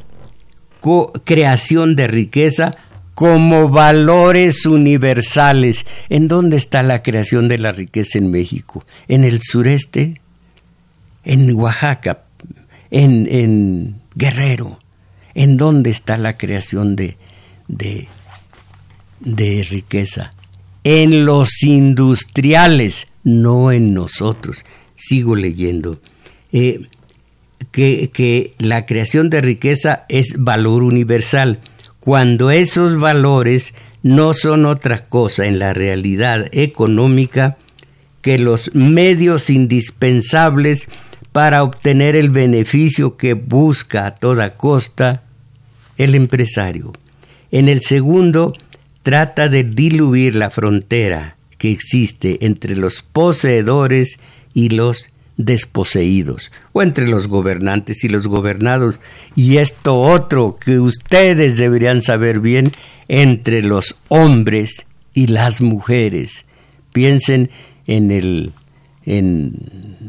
creación 1.24 1.96
de 1.96 2.06
riqueza 2.06 2.70
como 3.16 3.68
valores 3.68 4.64
universales. 4.66 5.84
¿En 6.08 6.28
dónde 6.28 6.56
está 6.56 6.84
la 6.84 7.02
creación 7.02 7.48
de 7.48 7.58
la 7.58 7.72
riqueza 7.72 8.18
en 8.18 8.30
México? 8.30 8.84
¿En 9.08 9.24
el 9.24 9.40
sureste? 9.42 10.20
¿En 11.24 11.52
Oaxaca? 11.56 12.22
¿En, 12.92 14.00
Guerrero? 14.14 14.78
¿En 15.34 15.56
dónde 15.56 15.90
está 15.90 16.16
la 16.16 16.38
creación 16.38 16.94
de, 16.94 17.16
de 17.66 18.06
de 19.20 19.66
riqueza 19.68 20.32
en 20.84 21.24
los 21.24 21.62
industriales, 21.64 23.06
no 23.24 23.72
en 23.72 23.92
nosotros. 23.92 24.64
Sigo 24.94 25.34
leyendo. 25.34 26.00
Eh, 26.52 26.82
que, 27.72 28.10
que 28.12 28.54
la 28.58 28.86
creación 28.86 29.28
de 29.28 29.40
riqueza 29.40 30.04
es 30.08 30.34
valor 30.38 30.84
universal, 30.84 31.58
cuando 32.06 32.52
esos 32.52 33.00
valores 33.00 33.74
no 34.04 34.32
son 34.32 34.64
otra 34.64 35.08
cosa 35.08 35.46
en 35.46 35.58
la 35.58 35.74
realidad 35.74 36.46
económica 36.52 37.56
que 38.22 38.38
los 38.38 38.72
medios 38.76 39.50
indispensables 39.50 40.88
para 41.32 41.64
obtener 41.64 42.14
el 42.14 42.30
beneficio 42.30 43.16
que 43.16 43.34
busca 43.34 44.06
a 44.06 44.14
toda 44.14 44.52
costa 44.52 45.24
el 45.98 46.14
empresario. 46.14 46.92
En 47.50 47.68
el 47.68 47.82
segundo, 47.82 48.54
trata 49.02 49.48
de 49.48 49.64
diluir 49.64 50.36
la 50.36 50.50
frontera 50.50 51.36
que 51.58 51.72
existe 51.72 52.38
entre 52.46 52.76
los 52.76 53.02
poseedores 53.02 54.20
y 54.54 54.68
los 54.68 55.08
desposeídos, 55.36 56.50
o 56.72 56.82
entre 56.82 57.06
los 57.08 57.28
gobernantes 57.28 58.04
y 58.04 58.08
los 58.08 58.26
gobernados, 58.26 59.00
y 59.34 59.58
esto 59.58 60.00
otro 60.00 60.56
que 60.58 60.78
ustedes 60.78 61.58
deberían 61.58 62.02
saber 62.02 62.40
bien, 62.40 62.72
entre 63.08 63.62
los 63.62 63.96
hombres 64.08 64.86
y 65.12 65.28
las 65.28 65.60
mujeres. 65.60 66.44
Piensen 66.92 67.50
en 67.86 68.10
el 68.10 68.52
en, 69.06 69.54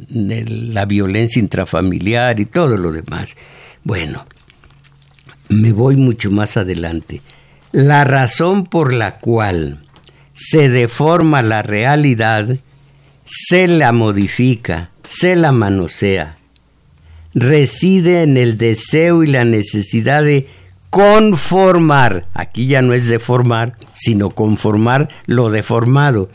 la 0.09 0.85
violencia 0.85 1.39
intrafamiliar 1.39 2.39
y 2.39 2.45
todo 2.45 2.77
lo 2.77 2.91
demás. 2.91 3.35
Bueno, 3.83 4.25
me 5.49 5.71
voy 5.71 5.95
mucho 5.95 6.31
más 6.31 6.57
adelante. 6.57 7.21
La 7.71 8.03
razón 8.03 8.65
por 8.65 8.93
la 8.93 9.19
cual 9.19 9.79
se 10.33 10.69
deforma 10.69 11.41
la 11.41 11.61
realidad, 11.61 12.57
se 13.27 13.67
la 13.67 13.91
modifica, 13.91 14.89
se 15.03 15.35
la 15.35 15.51
manosea, 15.51 16.37
reside 17.33 18.23
en 18.23 18.37
el 18.37 18.57
deseo 18.57 19.23
y 19.23 19.27
la 19.27 19.45
necesidad 19.45 20.23
de 20.23 20.47
conformar, 20.89 22.27
aquí 22.33 22.67
ya 22.67 22.81
no 22.81 22.93
es 22.93 23.07
deformar, 23.07 23.77
sino 23.93 24.29
conformar 24.29 25.09
lo 25.25 25.49
deformado, 25.49 26.29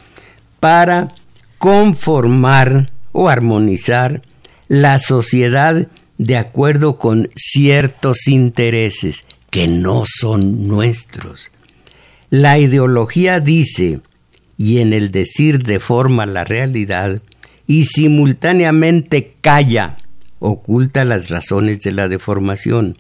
para 0.61 1.09
conformar 1.59 2.91
o 3.13 3.29
armonizar 3.29 4.23
la 4.69 4.99
sociedad 4.99 5.89
de 6.19 6.37
acuerdo 6.37 6.99
con 6.99 7.29
ciertos 7.35 8.29
intereses 8.29 9.25
que 9.51 9.67
no 9.67 10.05
son 10.07 10.69
nuestros. 10.69 11.51
La 12.31 12.59
ideología 12.59 13.41
dice, 13.41 14.01
y 14.62 14.79
en 14.79 14.92
el 14.92 15.11
decir 15.11 15.64
deforma 15.64 16.25
la 16.25 16.44
realidad, 16.44 17.20
y 17.66 17.83
simultáneamente 17.83 19.35
calla, 19.40 19.96
oculta 20.38 21.05
las 21.05 21.31
razones 21.31 21.81
de 21.81 21.90
la 21.90 22.07
deformación. 22.07 22.96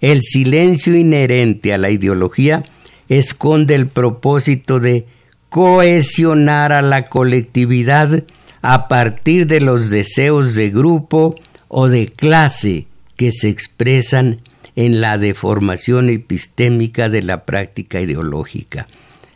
El 0.00 0.22
silencio 0.22 0.96
inherente 0.96 1.74
a 1.74 1.78
la 1.78 1.90
ideología 1.90 2.64
esconde 3.10 3.74
el 3.74 3.86
propósito 3.86 4.80
de 4.80 5.04
cohesionar 5.50 6.72
a 6.72 6.80
la 6.80 7.04
colectividad 7.04 8.24
a 8.62 8.88
partir 8.88 9.46
de 9.46 9.60
los 9.60 9.90
deseos 9.90 10.54
de 10.54 10.70
grupo 10.70 11.34
o 11.68 11.88
de 11.88 12.06
clase 12.06 12.86
que 13.16 13.30
se 13.30 13.50
expresan 13.50 14.40
en 14.74 15.02
la 15.02 15.18
deformación 15.18 16.08
epistémica 16.08 17.10
de 17.10 17.20
la 17.20 17.44
práctica 17.44 18.00
ideológica. 18.00 18.86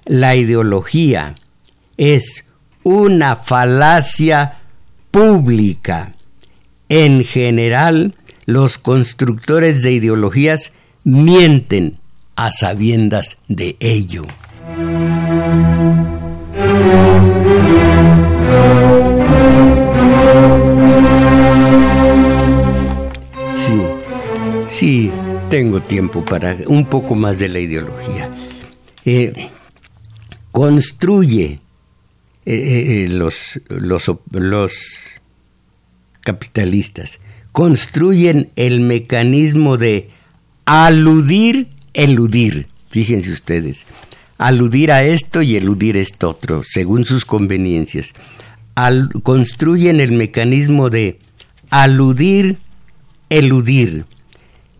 La 0.06 0.34
ideología 0.34 1.34
es 1.98 2.44
una 2.84 3.36
falacia 3.36 4.58
pública. 5.10 6.14
En 6.88 7.24
general, 7.24 8.14
los 8.46 8.78
constructores 8.78 9.82
de 9.82 9.92
ideologías 9.92 10.72
mienten 11.04 11.98
a 12.36 12.50
sabiendas 12.52 13.36
de 13.48 13.76
ello. 13.80 14.22
Sí, 23.54 23.82
sí, 24.66 25.12
tengo 25.50 25.80
tiempo 25.80 26.24
para 26.24 26.56
un 26.68 26.86
poco 26.86 27.14
más 27.16 27.38
de 27.38 27.48
la 27.48 27.58
ideología. 27.58 28.30
Eh, 29.04 29.50
construye 30.52 31.60
eh, 32.54 33.04
eh, 33.04 33.08
los, 33.08 33.60
los, 33.68 34.10
los 34.30 34.72
capitalistas, 36.22 37.20
construyen 37.52 38.50
el 38.56 38.80
mecanismo 38.80 39.76
de 39.76 40.10
aludir, 40.64 41.68
eludir. 41.94 42.66
Fíjense 42.90 43.32
ustedes, 43.32 43.86
aludir 44.38 44.92
a 44.92 45.04
esto 45.04 45.42
y 45.42 45.56
eludir 45.56 45.96
esto 45.96 46.30
otro, 46.30 46.62
según 46.64 47.04
sus 47.04 47.24
conveniencias. 47.24 48.12
construyen 49.22 50.00
el 50.00 50.12
mecanismo 50.12 50.88
de 50.88 51.18
aludir, 51.70 52.58
eludir 53.28 54.04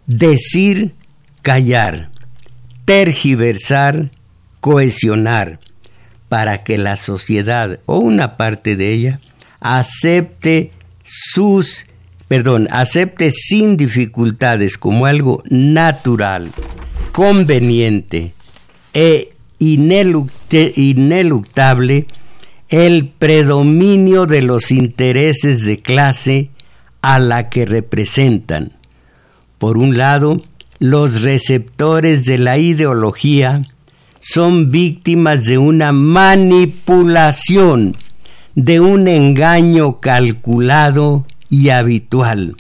decir, 0.08 0.94
callar, 1.42 2.10
tergiversar, 2.84 4.10
cohesionar, 4.60 5.60
para 6.28 6.62
que 6.64 6.78
la 6.78 6.96
sociedad 6.96 7.80
o 7.86 7.98
una 7.98 8.36
parte 8.36 8.76
de 8.76 8.92
ella 8.92 9.20
acepte 9.60 10.72
sus, 11.02 11.86
perdón, 12.28 12.68
acepte 12.70 13.30
sin 13.30 13.76
dificultades 13.76 14.78
como 14.78 15.06
algo 15.06 15.42
natural, 15.48 16.52
conveniente 17.12 18.34
e 18.92 19.32
ineluctable 20.76 20.86
el 22.68 23.08
predominio 23.08 24.26
de 24.26 24.42
los 24.42 24.70
intereses 24.70 25.64
de 25.64 25.80
clase 25.80 26.50
a 27.00 27.18
la 27.18 27.48
que 27.48 27.64
representan. 27.64 28.72
Por 29.58 29.78
un 29.78 29.96
lado, 29.96 30.42
los 30.78 31.22
receptores 31.22 32.24
de 32.24 32.38
la 32.38 32.58
ideología 32.58 33.62
son 34.20 34.70
víctimas 34.70 35.44
de 35.44 35.58
una 35.58 35.92
manipulación, 35.92 37.96
de 38.54 38.80
un 38.80 39.08
engaño 39.08 40.00
calculado 40.00 41.24
y 41.48 41.70
habitual. 41.70 42.56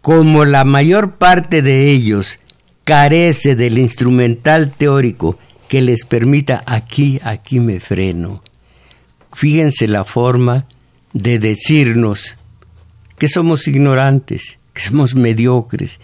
Como 0.00 0.44
la 0.44 0.64
mayor 0.64 1.16
parte 1.16 1.62
de 1.62 1.90
ellos 1.90 2.38
carece 2.84 3.56
del 3.56 3.78
instrumental 3.78 4.70
teórico 4.70 5.38
que 5.68 5.80
les 5.80 6.04
permita 6.04 6.62
aquí, 6.66 7.18
aquí 7.24 7.58
me 7.58 7.80
freno. 7.80 8.42
Fíjense 9.32 9.88
la 9.88 10.04
forma 10.04 10.66
de 11.12 11.38
decirnos 11.38 12.36
que 13.18 13.28
somos 13.28 13.66
ignorantes, 13.66 14.58
que 14.72 14.82
somos 14.82 15.14
mediocres, 15.14 15.98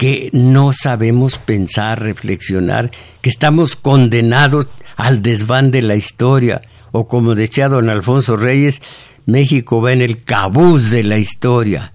que 0.00 0.30
no 0.32 0.72
sabemos 0.72 1.36
pensar, 1.36 2.00
reflexionar, 2.00 2.90
que 3.20 3.28
estamos 3.28 3.76
condenados 3.76 4.66
al 4.96 5.20
desván 5.20 5.70
de 5.70 5.82
la 5.82 5.94
historia, 5.94 6.62
o 6.90 7.06
como 7.06 7.34
decía 7.34 7.68
don 7.68 7.90
Alfonso 7.90 8.36
Reyes, 8.36 8.80
México 9.26 9.82
va 9.82 9.92
en 9.92 10.00
el 10.00 10.24
cabuz 10.24 10.88
de 10.88 11.02
la 11.02 11.18
historia, 11.18 11.92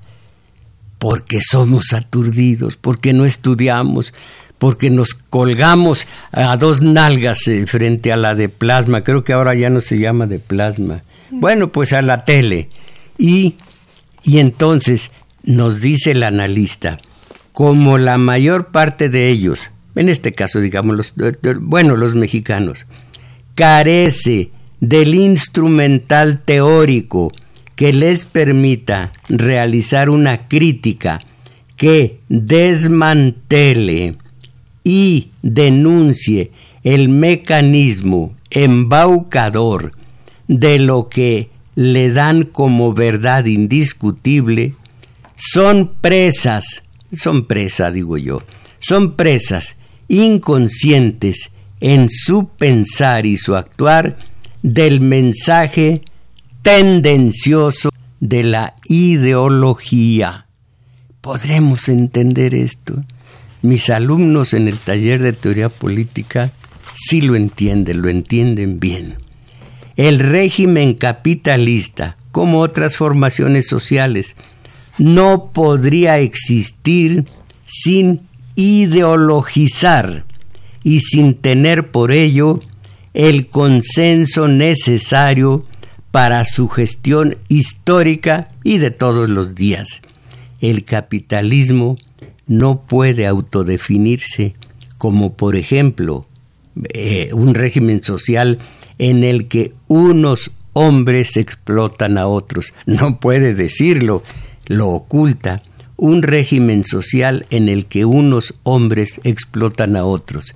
porque 1.00 1.40
somos 1.42 1.94
aturdidos, 1.94 2.78
porque 2.78 3.12
no 3.12 3.26
estudiamos, 3.26 4.14
porque 4.60 4.92
nos 4.92 5.16
colgamos 5.16 6.06
a 6.32 6.58
dos 6.58 6.84
nalgas 6.84 7.48
eh, 7.48 7.66
frente 7.66 8.14
a 8.14 8.18
la 8.18 8.36
de 8.36 8.50
plasma, 8.50 9.04
creo 9.04 9.24
que 9.24 9.34
ahora 9.34 9.56
ya 9.56 9.72
no 9.72 9.82
se 9.82 9.98
llama 9.98 10.28
de 10.28 10.38
plasma, 10.38 11.02
bueno, 11.32 11.72
pues 11.72 11.92
a 11.92 12.04
la 12.04 12.24
tele. 12.24 12.70
Y, 13.18 13.56
y 14.22 14.38
entonces 14.38 15.10
nos 15.42 15.82
dice 15.82 16.12
el 16.12 16.22
analista, 16.22 17.00
como 17.56 17.98
la 17.98 18.18
mayor 18.18 18.68
parte 18.68 19.08
de 19.08 19.30
ellos, 19.30 19.72
en 19.96 20.10
este 20.10 20.34
caso 20.34 20.60
digamos 20.60 20.98
los, 20.98 21.14
bueno, 21.62 21.96
los 21.96 22.14
mexicanos, 22.14 22.86
carece 23.56 24.52
del 24.82 25.16
instrumental 25.16 26.42
teórico 26.42 27.32
que 27.76 27.94
les 27.94 28.26
permita 28.26 29.14
realizar 29.30 30.10
una 30.10 30.50
crítica 30.50 31.22
que 31.78 32.20
desmantele 32.28 34.18
y 34.84 35.30
denuncie 35.42 36.52
el 36.84 37.08
mecanismo 37.08 38.36
embaucador 38.50 39.94
de 40.50 40.78
lo 40.78 41.08
que 41.08 41.50
le 41.76 42.12
dan 42.12 42.44
como 42.44 42.94
verdad 42.94 43.46
indiscutible, 43.46 44.76
son 45.38 45.94
presas 46.02 46.84
son 47.12 47.46
presas, 47.46 47.94
digo 47.94 48.18
yo, 48.18 48.42
son 48.80 49.16
presas 49.16 49.76
inconscientes 50.08 51.52
en 51.80 52.10
su 52.10 52.50
pensar 52.50 53.26
y 53.26 53.38
su 53.38 53.56
actuar 53.56 54.18
del 54.62 55.02
mensaje 55.02 56.02
tendencioso 56.62 57.92
de 58.20 58.44
la 58.44 58.76
ideología. 58.88 60.48
¿Podremos 61.22 61.90
entender 61.90 62.56
esto? 62.56 63.04
Mis 63.62 63.90
alumnos 63.90 64.54
en 64.54 64.68
el 64.68 64.78
taller 64.78 65.22
de 65.22 65.34
teoría 65.34 65.70
política 65.70 66.52
sí 66.94 67.22
lo 67.22 67.36
entienden, 67.36 68.02
lo 68.02 68.10
entienden 68.10 68.80
bien. 68.80 69.16
El 69.96 70.20
régimen 70.20 70.94
capitalista, 70.94 72.18
como 72.32 72.60
otras 72.60 72.98
formaciones 72.98 73.68
sociales, 73.68 74.36
no 74.98 75.52
podría 75.52 76.20
existir 76.20 77.26
sin 77.66 78.22
ideologizar 78.56 80.26
y 80.84 81.00
sin 81.00 81.34
tener 81.36 81.92
por 81.92 82.12
ello 82.12 82.60
el 83.14 83.48
consenso 83.48 84.48
necesario 84.48 85.66
para 86.12 86.46
su 86.46 86.68
gestión 86.68 87.38
histórica 87.50 88.52
y 88.64 88.78
de 88.78 88.92
todos 88.92 89.30
los 89.30 89.56
días. 89.56 90.02
El 90.62 90.86
capitalismo 90.86 91.98
no 92.48 92.82
puede 92.82 93.28
autodefinirse 93.28 94.56
como, 94.98 95.34
por 95.34 95.56
ejemplo, 95.56 96.26
eh, 96.94 97.30
un 97.34 97.54
régimen 97.54 98.04
social 98.04 98.60
en 98.98 99.24
el 99.24 99.48
que 99.48 99.74
unos 99.88 100.52
hombres 100.74 101.38
explotan 101.38 102.18
a 102.18 102.28
otros. 102.28 102.74
No 102.86 103.20
puede 103.20 103.54
decirlo 103.54 104.24
lo 104.68 104.90
oculta 104.90 105.62
un 105.98 106.24
régimen 106.24 106.84
social 106.84 107.46
en 107.50 107.70
el 107.70 107.86
que 107.86 108.06
unos 108.06 108.54
hombres 108.64 109.20
explotan 109.24 109.96
a 109.96 110.06
otros. 110.06 110.56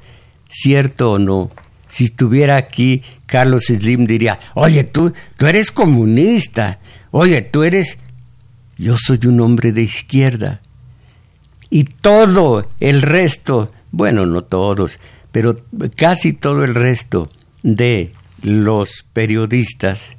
¿Cierto 0.49 1.11
o 1.13 1.19
no? 1.19 1.51
Si 1.87 2.05
estuviera 2.05 2.57
aquí, 2.57 3.01
Carlos 3.25 3.65
Slim 3.67 4.05
diría, 4.05 4.39
oye, 4.53 4.83
tú, 4.83 5.13
tú 5.37 5.47
eres 5.47 5.71
comunista, 5.71 6.79
oye, 7.11 7.41
tú 7.41 7.63
eres... 7.63 7.97
Yo 8.77 8.97
soy 8.97 9.19
un 9.25 9.41
hombre 9.41 9.71
de 9.71 9.81
izquierda. 9.81 10.61
Y 11.69 11.83
todo 11.83 12.69
el 12.79 13.01
resto, 13.01 13.71
bueno, 13.91 14.25
no 14.25 14.43
todos, 14.43 14.99
pero 15.31 15.57
casi 15.95 16.33
todo 16.33 16.63
el 16.63 16.75
resto 16.75 17.29
de 17.61 18.13
los 18.41 19.05
periodistas 19.13 20.15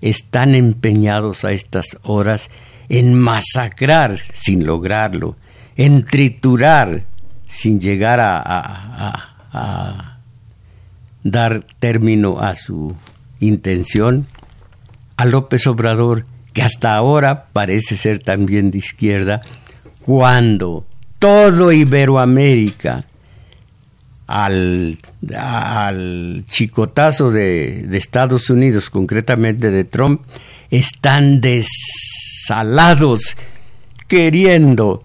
están 0.00 0.54
empeñados 0.54 1.44
a 1.44 1.52
estas 1.52 1.98
horas 2.02 2.50
en 2.88 3.18
masacrar 3.18 4.18
sin 4.32 4.66
lograrlo, 4.66 5.36
en 5.76 6.04
triturar 6.04 7.04
sin 7.46 7.80
llegar 7.80 8.20
a, 8.20 9.24
dar 11.22 11.64
término 11.78 12.40
a 12.40 12.54
su 12.54 12.94
intención, 13.40 14.26
a 15.16 15.24
López 15.26 15.66
Obrador, 15.66 16.24
que 16.52 16.62
hasta 16.62 16.94
ahora 16.94 17.46
parece 17.52 17.96
ser 17.96 18.20
también 18.20 18.70
de 18.70 18.78
izquierda, 18.78 19.40
cuando 20.00 20.86
todo 21.18 21.72
Iberoamérica, 21.72 23.04
al, 24.28 24.98
al 25.36 26.44
chicotazo 26.46 27.30
de, 27.30 27.86
de, 27.88 27.98
Estados 27.98 28.50
Unidos, 28.50 28.90
concretamente 28.90 29.70
de 29.70 29.84
Trump, 29.84 30.22
están 30.70 31.40
des 31.40 31.66
salados, 32.46 33.36
queriendo 34.06 35.02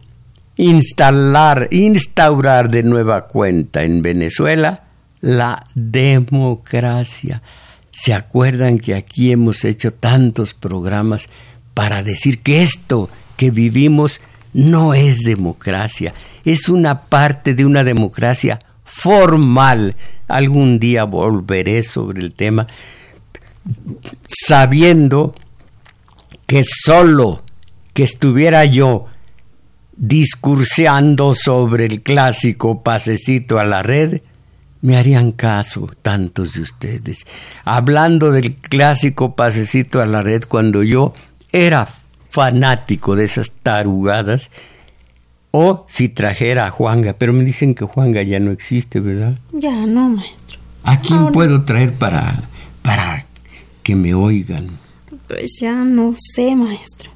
instalar, 0.57 1.69
instaurar 1.71 2.69
de 2.69 2.83
nueva 2.83 3.27
cuenta 3.27 3.83
en 3.83 4.01
Venezuela 4.01 4.83
la 5.21 5.65
democracia. 5.73 7.41
¿Se 7.91 8.13
acuerdan 8.13 8.77
que 8.77 8.93
aquí 8.93 9.31
hemos 9.31 9.63
hecho 9.63 9.93
tantos 9.93 10.53
programas 10.53 11.29
para 11.73 12.03
decir 12.03 12.41
que 12.41 12.61
esto 12.61 13.09
que 13.37 13.51
vivimos 13.51 14.19
no 14.53 14.93
es 14.93 15.19
democracia, 15.19 16.13
es 16.45 16.69
una 16.69 17.05
parte 17.05 17.55
de 17.55 17.65
una 17.65 17.83
democracia 17.83 18.59
formal? 18.93 19.95
Algún 20.27 20.79
día 20.79 21.03
volveré 21.03 21.83
sobre 21.83 22.21
el 22.21 22.33
tema 22.33 22.67
sabiendo 24.27 25.35
que 26.45 26.63
solo 26.63 27.43
que 27.93 28.03
estuviera 28.03 28.65
yo 28.65 29.05
discurseando 29.95 31.33
sobre 31.33 31.85
el 31.85 32.01
clásico 32.01 32.83
pasecito 32.83 33.59
a 33.59 33.65
la 33.65 33.83
red, 33.83 34.21
me 34.81 34.97
harían 34.97 35.31
caso 35.31 35.87
tantos 36.01 36.53
de 36.53 36.61
ustedes, 36.61 37.25
hablando 37.63 38.31
del 38.31 38.55
clásico 38.55 39.35
pasecito 39.35 40.01
a 40.01 40.05
la 40.05 40.21
red 40.21 40.43
cuando 40.47 40.83
yo 40.83 41.13
era 41.51 41.87
fanático 42.29 43.15
de 43.15 43.25
esas 43.25 43.51
tarugadas, 43.51 44.49
o 45.55 45.85
si 45.87 46.09
trajera 46.09 46.65
a 46.65 46.71
Juanga, 46.71 47.13
pero 47.13 47.31
me 47.31 47.43
dicen 47.43 47.75
que 47.75 47.85
Juanga 47.85 48.23
ya 48.23 48.39
no 48.39 48.51
existe, 48.51 48.99
¿verdad? 48.99 49.37
Ya 49.51 49.85
no, 49.85 50.09
maestro. 50.09 50.57
¿A 50.83 50.99
quién 50.99 51.27
puedo 51.27 51.63
traer 51.63 51.93
para, 51.93 52.33
para 52.81 53.27
que 53.83 53.93
me 53.93 54.15
oigan? 54.15 54.79
Pues 55.27 55.59
ya 55.61 55.75
no 55.75 56.15
sé, 56.17 56.55
maestro. 56.55 57.11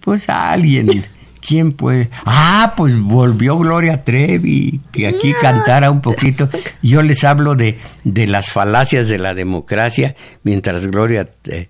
Pues 0.00 0.30
alguien. 0.30 1.04
¿Quién 1.46 1.72
puede? 1.72 2.08
Ah, 2.24 2.72
pues 2.78 2.98
volvió 2.98 3.58
Gloria 3.58 4.02
Trevi, 4.04 4.80
que 4.90 5.06
aquí 5.06 5.34
cantara 5.38 5.90
un 5.90 6.00
poquito. 6.00 6.48
Yo 6.80 7.02
les 7.02 7.24
hablo 7.24 7.56
de, 7.56 7.78
de 8.04 8.26
las 8.26 8.50
falacias 8.50 9.10
de 9.10 9.18
la 9.18 9.34
democracia, 9.34 10.16
mientras 10.44 10.86
Gloria 10.86 11.28
eh, 11.44 11.68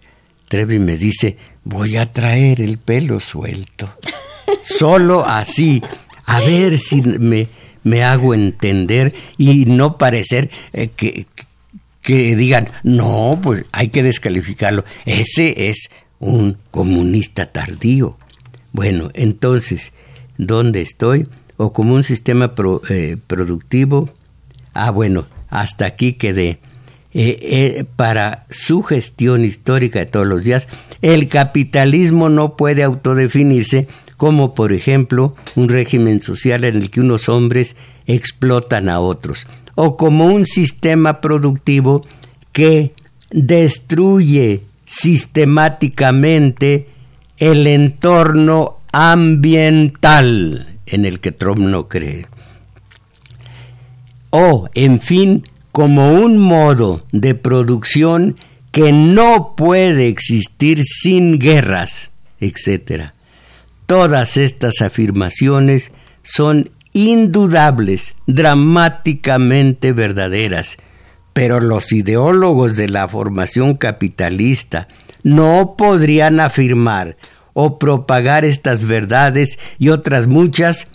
Trevi 0.49 0.79
me 0.79 0.97
dice, 0.97 1.37
voy 1.65 1.97
a 1.97 2.13
traer 2.13 2.61
el 2.61 2.79
pelo 2.79 3.19
suelto. 3.19 3.93
Solo 4.63 5.27
así, 5.27 5.83
a 6.25 6.41
ver 6.41 6.79
si 6.79 7.03
me, 7.03 7.49
me 7.85 8.03
hago 8.03 8.35
entender 8.35 9.15
y 9.39 9.65
no 9.67 9.99
parecer 9.99 10.51
eh, 10.73 10.89
que, 10.89 11.27
que 12.03 12.37
digan, 12.37 12.69
no, 12.83 13.39
pues 13.43 13.65
hay 13.73 13.89
que 13.89 14.03
descalificarlo. 14.03 14.85
Ese 15.07 15.69
es 15.71 15.89
un 16.19 16.59
comunista 16.71 17.47
tardío. 17.47 18.17
Bueno, 18.73 19.11
entonces, 19.15 19.93
¿dónde 20.39 20.83
estoy? 20.83 21.29
O 21.57 21.73
como 21.73 21.95
un 21.95 22.05
sistema 22.05 22.53
eh, 22.89 23.17
productivo. 23.27 24.11
Ah, 24.75 24.91
bueno, 24.91 25.27
hasta 25.49 25.87
aquí 25.87 26.15
quedé. 26.15 26.59
Eh, 27.15 27.39
eh, 27.43 27.85
para 27.97 28.47
su 28.49 28.83
gestión 28.83 29.45
histórica 29.45 29.99
de 29.99 30.07
todos 30.07 30.27
los 30.27 30.45
días, 30.45 30.67
el 31.03 31.29
capitalismo 31.29 32.31
no 32.31 32.57
puede 32.57 32.83
autodefinirse 32.83 33.87
como, 34.23 34.55
por 34.55 34.73
ejemplo, 34.73 35.35
un 35.57 35.69
régimen 35.69 36.21
social 36.21 36.63
en 36.63 36.77
el 36.77 36.93
que 36.93 37.01
unos 37.01 37.29
hombres 37.29 37.75
explotan 38.07 38.89
a 38.89 39.01
otros 39.01 39.49
o 39.75 39.97
como 39.97 40.27
un 40.27 40.47
sistema 40.47 41.21
productivo 41.21 42.07
que 42.53 42.95
destruye 43.33 44.63
sistemáticamente 44.87 46.87
el 47.37 47.67
entorno 47.67 48.79
ambiental 48.93 50.79
en 50.87 51.05
el 51.05 51.19
que 51.19 51.33
Trump 51.33 51.59
no 51.59 51.89
cree. 51.89 52.29
O, 54.31 54.69
en 54.75 55.01
fin, 55.01 55.43
como 55.73 56.13
un 56.13 56.39
modo 56.39 57.05
de 57.11 57.35
producción 57.35 58.37
que 58.71 58.93
no 58.93 59.57
puede 59.57 60.07
existir 60.07 60.85
sin 60.85 61.41
guerras, 61.41 62.13
etc. 62.39 63.15
Todas 63.93 64.39
estas 64.39 64.81
afirmaciones 64.81 65.93
son 66.23 66.71
indudables, 66.95 68.15
dramáticamente 68.27 69.93
verdaderas, 69.93 70.79
pero 71.35 71.61
los 71.61 71.93
ideólogos 71.93 72.79
de 72.79 72.89
la 72.89 73.07
formación 73.07 73.75
capitalista 73.75 74.89
no 75.25 75.75
podrían 75.77 76.41
afirmar 76.41 77.19
o 77.53 77.79
propagar 77.79 78.47
estas 78.47 78.87
verdades 78.87 79.59
y 79.79 79.91
otras 79.91 80.27
muchas 80.27 80.89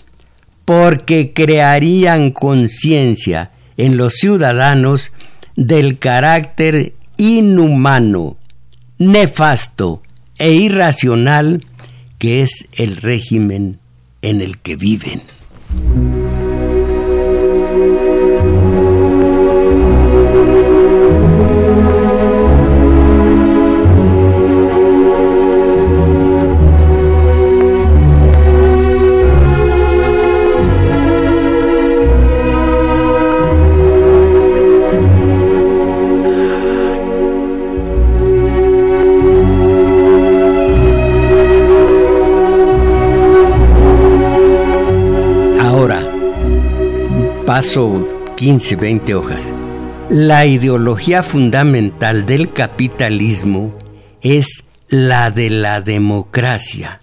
porque 0.65 1.33
crearían 1.33 2.31
conciencia 2.31 3.51
en 3.77 3.97
los 3.97 4.13
ciudadanos 4.13 5.13
del 5.55 5.99
carácter 5.99 6.95
inhumano, 7.15 8.37
nefasto 8.97 10.01
e 10.39 10.53
irracional 10.53 11.61
que 12.17 12.41
es 12.41 12.67
el 12.73 12.97
régimen 12.97 13.79
en 14.21 14.41
el 14.41 14.57
que 14.57 14.75
viven. 14.75 15.21
Paso 47.57 48.07
15, 48.35 48.75
20 48.75 49.15
hojas. 49.15 49.51
La 50.11 50.45
ideología 50.45 51.23
fundamental 51.23 52.27
del 52.27 52.53
capitalismo 52.53 53.75
es 54.21 54.63
la 54.89 55.31
de 55.31 55.49
la 55.49 55.81
democracia. 55.81 57.01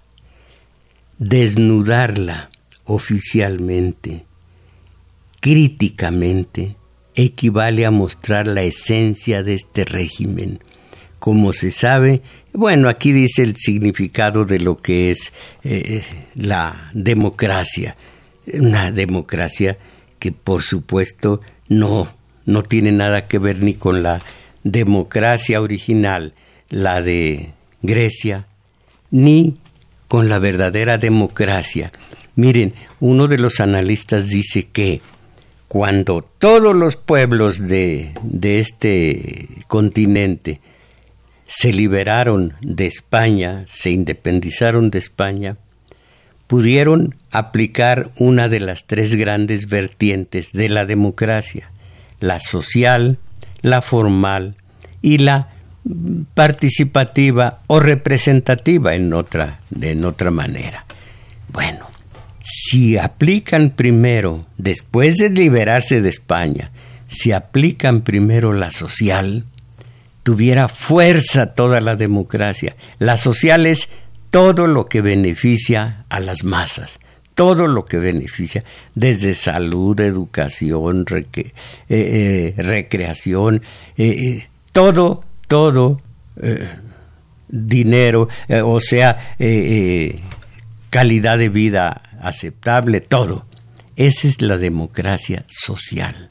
Desnudarla 1.17 2.51
oficialmente, 2.85 4.23
críticamente, 5.41 6.77
equivale 7.15 7.85
a 7.85 7.91
mostrar 7.91 8.47
la 8.47 8.61
esencia 8.61 9.43
de 9.43 9.55
este 9.55 9.83
régimen. 9.83 10.63
Como 11.19 11.51
se 11.51 11.73
sabe, 11.73 12.21
bueno, 12.53 12.87
aquí 12.87 13.11
dice 13.11 13.41
el 13.41 13.57
significado 13.57 14.45
de 14.45 14.61
lo 14.61 14.77
que 14.77 15.11
es 15.11 15.33
eh, 15.65 16.05
la 16.33 16.91
democracia. 16.93 17.97
Una 18.53 18.91
democracia 18.91 19.77
que 20.25 20.31
por 20.31 20.63
supuesto 20.63 21.39
no, 21.69 22.11
no 22.47 22.63
tiene 22.63 22.91
nada 22.91 23.27
que 23.27 23.37
ver 23.37 23.61
ni 23.61 23.75
con 23.75 24.01
la 24.01 24.23
democracia 24.63 25.61
original, 25.61 26.33
la 26.67 27.03
de 27.03 27.51
Grecia, 27.83 28.47
ni 29.11 29.59
con 30.07 30.27
la 30.27 30.39
verdadera 30.39 30.97
democracia. 30.97 31.91
Miren, 32.33 32.73
uno 32.99 33.27
de 33.27 33.37
los 33.37 33.59
analistas 33.59 34.27
dice 34.27 34.65
que 34.65 34.99
cuando 35.67 36.23
todos 36.39 36.75
los 36.75 36.95
pueblos 36.95 37.59
de, 37.59 38.11
de 38.23 38.57
este 38.57 39.47
continente 39.67 40.59
se 41.45 41.71
liberaron 41.71 42.55
de 42.61 42.87
España, 42.87 43.63
se 43.67 43.91
independizaron 43.91 44.89
de 44.89 44.97
España, 44.97 45.57
pudieron 46.47 47.15
aplicar 47.31 48.09
una 48.17 48.47
de 48.47 48.59
las 48.59 48.85
tres 48.85 49.15
grandes 49.15 49.67
vertientes 49.67 50.51
de 50.53 50.69
la 50.69 50.85
democracia, 50.85 51.69
la 52.19 52.39
social, 52.39 53.17
la 53.61 53.81
formal 53.81 54.55
y 55.01 55.17
la 55.17 55.49
participativa 56.33 57.59
o 57.67 57.79
representativa 57.79 58.95
en 58.95 59.13
otra, 59.13 59.59
en 59.79 60.05
otra 60.05 60.31
manera. 60.31 60.85
Bueno, 61.49 61.87
si 62.41 62.97
aplican 62.97 63.71
primero, 63.71 64.45
después 64.57 65.17
de 65.17 65.29
liberarse 65.29 66.01
de 66.01 66.09
España, 66.09 66.71
si 67.07 67.31
aplican 67.31 68.01
primero 68.01 68.53
la 68.53 68.71
social, 68.71 69.45
tuviera 70.23 70.67
fuerza 70.67 71.53
toda 71.53 71.81
la 71.81 71.95
democracia. 71.95 72.75
La 72.97 73.17
social 73.17 73.65
es 73.67 73.89
todo 74.35 74.67
lo 74.67 74.87
que 74.87 74.99
beneficia 74.99 76.03
a 76.09 76.19
las 76.19 76.43
masas, 76.43 76.99
todo 77.35 77.67
lo 77.67 77.85
que 77.85 77.99
beneficia, 77.99 78.65
desde 78.93 79.33
salud, 79.33 79.97
educación, 80.01 81.05
eh, 81.09 81.53
eh, 81.87 82.53
recreación, 82.57 83.61
eh, 83.95 84.49
todo, 84.73 85.23
todo, 85.47 86.01
dinero, 87.47 88.27
o 88.65 88.81
sea, 88.81 89.37
calidad 90.89 91.37
de 91.37 91.47
vida 91.47 92.01
aceptable, 92.19 92.99
todo. 92.99 93.45
Esa 93.95 94.27
es 94.27 94.41
la 94.41 94.57
democracia 94.57 95.45
social, 95.47 96.29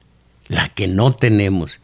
la 0.49 0.69
que 0.69 0.89
no 0.89 1.15
tenemos. 1.15 1.81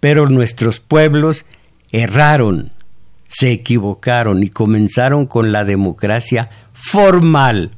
Pero 0.00 0.26
nuestros 0.26 0.80
pueblos 0.80 1.44
erraron 1.92 2.73
se 3.26 3.52
equivocaron 3.52 4.42
y 4.42 4.48
comenzaron 4.48 5.26
con 5.26 5.52
la 5.52 5.64
democracia 5.64 6.50
formal, 6.72 7.70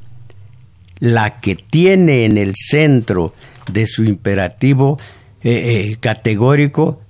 la 0.98 1.40
que 1.40 1.56
tiene 1.56 2.24
en 2.24 2.38
el 2.38 2.54
centro 2.54 3.34
de 3.70 3.86
su 3.86 4.04
imperativo 4.04 4.98
eh, 5.42 5.90
eh, 5.90 5.96
categórico 6.00 7.00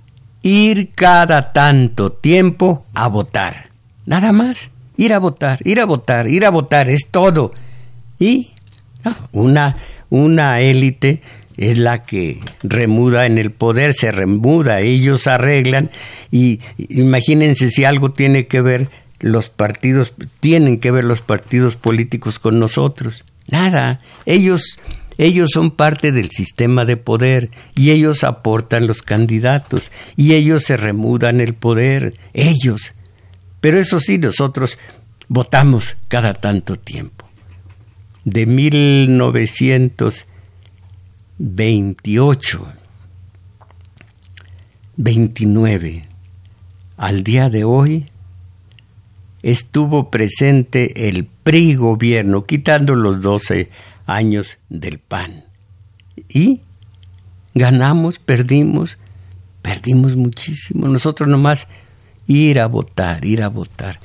ir 0.41 0.91
cada 0.93 1.51
tanto 1.51 2.11
tiempo 2.11 2.85
a 2.93 3.07
votar. 3.07 3.69
Nada 4.05 4.31
más, 4.31 4.71
ir 4.95 5.13
a 5.13 5.19
votar, 5.19 5.59
ir 5.65 5.79
a 5.79 5.85
votar, 5.85 6.27
ir 6.27 6.45
a 6.45 6.49
votar, 6.49 6.89
es 6.89 7.07
todo. 7.09 7.53
Y 8.19 8.51
ah, 9.03 9.15
una, 9.31 9.75
una 10.09 10.61
élite 10.61 11.21
es 11.57 11.79
la 11.79 12.05
que 12.05 12.39
remuda 12.63 13.25
en 13.25 13.37
el 13.37 13.51
poder, 13.51 13.93
se 13.93 14.11
remuda, 14.11 14.81
ellos 14.81 15.27
arreglan 15.27 15.89
y 16.31 16.59
imagínense 16.77 17.71
si 17.71 17.83
algo 17.83 18.11
tiene 18.11 18.47
que 18.47 18.61
ver 18.61 18.89
los 19.19 19.49
partidos, 19.49 20.13
tienen 20.39 20.79
que 20.79 20.91
ver 20.91 21.03
los 21.03 21.21
partidos 21.21 21.75
políticos 21.75 22.39
con 22.39 22.59
nosotros. 22.59 23.25
Nada, 23.47 23.99
ellos 24.25 24.77
ellos 25.17 25.49
son 25.51 25.71
parte 25.71 26.11
del 26.11 26.29
sistema 26.29 26.85
de 26.85 26.95
poder 26.95 27.49
y 27.75 27.89
ellos 27.89 28.23
aportan 28.23 28.85
los 28.85 29.01
candidatos 29.01 29.91
y 30.15 30.35
ellos 30.35 30.63
se 30.63 30.77
remudan 30.77 31.41
el 31.41 31.55
poder, 31.55 32.13
ellos. 32.33 32.93
Pero 33.59 33.79
eso 33.79 33.99
sí, 33.99 34.19
nosotros 34.19 34.77
votamos 35.27 35.97
cada 36.07 36.35
tanto 36.35 36.75
tiempo. 36.75 37.27
De 38.25 38.45
1900 38.45 40.27
28, 41.39 42.67
29, 44.95 46.05
al 46.97 47.23
día 47.23 47.49
de 47.49 47.63
hoy, 47.63 48.05
estuvo 49.43 50.09
presente 50.09 51.07
el 51.07 51.25
PRI 51.25 51.75
gobierno, 51.75 52.45
quitando 52.45 52.95
los 52.95 53.21
12 53.21 53.69
años 54.07 54.57
del 54.69 54.97
PAN. 54.97 55.45
Y 56.27 56.61
ganamos, 57.53 58.17
perdimos, 58.17 58.97
perdimos 59.61 60.15
muchísimo. 60.15 60.87
Nosotros 60.87 61.29
nomás 61.29 61.67
ir 62.25 62.59
a 62.59 62.65
votar, 62.65 63.23
ir 63.25 63.43
a 63.43 63.49
votar. 63.49 63.99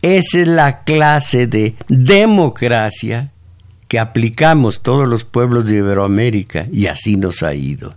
Esa 0.00 0.40
es 0.40 0.48
la 0.48 0.82
clase 0.84 1.46
de 1.46 1.74
democracia 1.88 3.32
que 3.90 3.98
aplicamos 3.98 4.82
todos 4.82 5.08
los 5.08 5.24
pueblos 5.24 5.68
de 5.68 5.78
Iberoamérica 5.78 6.68
y 6.72 6.86
así 6.86 7.16
nos 7.16 7.42
ha 7.42 7.54
ido. 7.54 7.96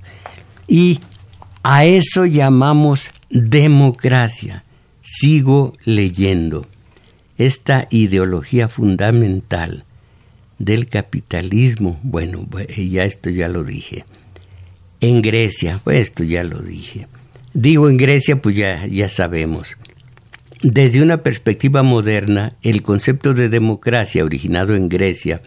Y 0.68 1.02
a 1.62 1.86
eso 1.86 2.26
llamamos 2.26 3.12
democracia. 3.30 4.64
Sigo 5.02 5.76
leyendo. 5.86 6.66
Esta 7.38 7.88
ideología 7.92 8.70
fundamental 8.70 9.86
del 10.58 10.88
capitalismo, 10.88 12.00
bueno, 12.02 12.48
ya 12.76 13.06
esto 13.06 13.30
ya 13.30 13.48
lo 13.48 13.64
dije, 13.64 14.04
en 15.00 15.22
Grecia, 15.22 15.80
pues 15.84 16.08
esto 16.08 16.24
ya 16.24 16.44
lo 16.44 16.58
dije. 16.58 17.08
Digo 17.54 17.88
en 17.88 17.98
Grecia, 17.98 18.42
pues 18.42 18.56
ya, 18.56 18.88
ya 18.88 19.10
sabemos. 19.10 19.78
Desde 20.64 21.04
una 21.04 21.22
perspectiva 21.22 21.84
moderna, 21.84 22.56
el 22.64 22.82
concepto 22.82 23.36
de 23.36 23.48
democracia 23.48 24.24
originado 24.26 24.74
en 24.74 24.90
Grecia 24.90 25.44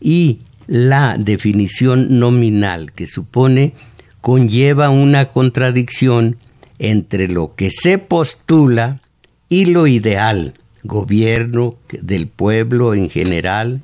y 0.00 0.40
la 0.66 1.16
definición 1.18 2.18
nominal 2.18 2.92
que 2.92 3.06
supone 3.06 3.74
conlleva 4.20 4.90
una 4.90 5.28
contradicción 5.28 6.36
entre 6.78 7.28
lo 7.28 7.54
que 7.54 7.70
se 7.70 7.98
postula 7.98 9.00
y 9.48 9.64
lo 9.64 9.86
ideal, 9.86 10.54
gobierno 10.84 11.76
del 11.90 12.28
pueblo 12.28 12.94
en 12.94 13.08
general, 13.08 13.82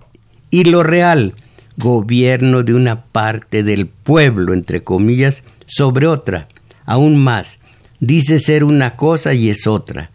y 0.50 0.64
lo 0.64 0.82
real, 0.82 1.34
gobierno 1.76 2.62
de 2.62 2.74
una 2.74 3.04
parte 3.04 3.62
del 3.62 3.86
pueblo, 3.86 4.52
entre 4.52 4.84
comillas, 4.84 5.42
sobre 5.66 6.06
otra. 6.06 6.48
Aún 6.84 7.16
más, 7.16 7.58
dice 7.98 8.38
ser 8.38 8.62
una 8.62 8.96
cosa 8.96 9.34
y 9.34 9.48
es 9.48 9.66
otra. 9.66 10.10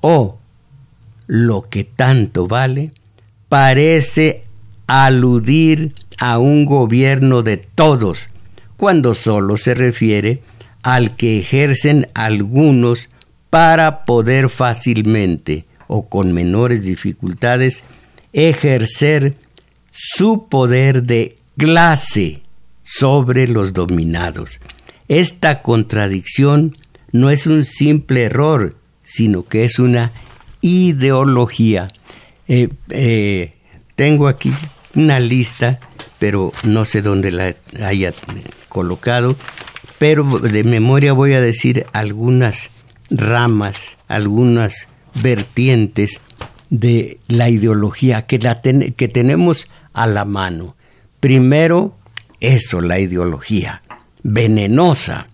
O 0.00 0.38
lo 1.26 1.62
que 1.62 1.84
tanto 1.84 2.46
vale, 2.46 2.92
parece 3.48 4.43
aludir 4.86 5.94
a 6.18 6.38
un 6.38 6.64
gobierno 6.64 7.42
de 7.42 7.56
todos, 7.56 8.28
cuando 8.76 9.14
solo 9.14 9.56
se 9.56 9.74
refiere 9.74 10.42
al 10.82 11.16
que 11.16 11.38
ejercen 11.38 12.08
algunos 12.14 13.08
para 13.50 14.04
poder 14.04 14.50
fácilmente 14.50 15.64
o 15.86 16.08
con 16.08 16.32
menores 16.32 16.82
dificultades 16.82 17.84
ejercer 18.32 19.36
su 19.90 20.48
poder 20.48 21.04
de 21.04 21.38
clase 21.56 22.42
sobre 22.82 23.48
los 23.48 23.72
dominados. 23.72 24.60
Esta 25.08 25.62
contradicción 25.62 26.76
no 27.12 27.30
es 27.30 27.46
un 27.46 27.64
simple 27.64 28.24
error, 28.24 28.76
sino 29.02 29.46
que 29.46 29.64
es 29.64 29.78
una 29.78 30.12
ideología. 30.60 31.88
Eh, 32.48 32.68
eh, 32.90 33.54
tengo 33.94 34.26
aquí 34.26 34.52
una 34.94 35.20
lista, 35.20 35.80
pero 36.18 36.52
no 36.62 36.84
sé 36.84 37.02
dónde 37.02 37.30
la 37.30 37.54
haya 37.82 38.12
colocado, 38.68 39.36
pero 39.98 40.24
de 40.38 40.64
memoria 40.64 41.12
voy 41.12 41.34
a 41.34 41.40
decir 41.40 41.86
algunas 41.92 42.70
ramas, 43.10 43.98
algunas 44.08 44.88
vertientes 45.22 46.20
de 46.70 47.18
la 47.28 47.48
ideología 47.48 48.22
que, 48.22 48.38
la 48.38 48.60
que 48.60 49.08
tenemos 49.08 49.66
a 49.92 50.06
la 50.06 50.24
mano. 50.24 50.76
Primero, 51.20 51.96
eso, 52.40 52.80
la 52.80 52.98
ideología, 52.98 53.82
venenosa, 54.22 55.28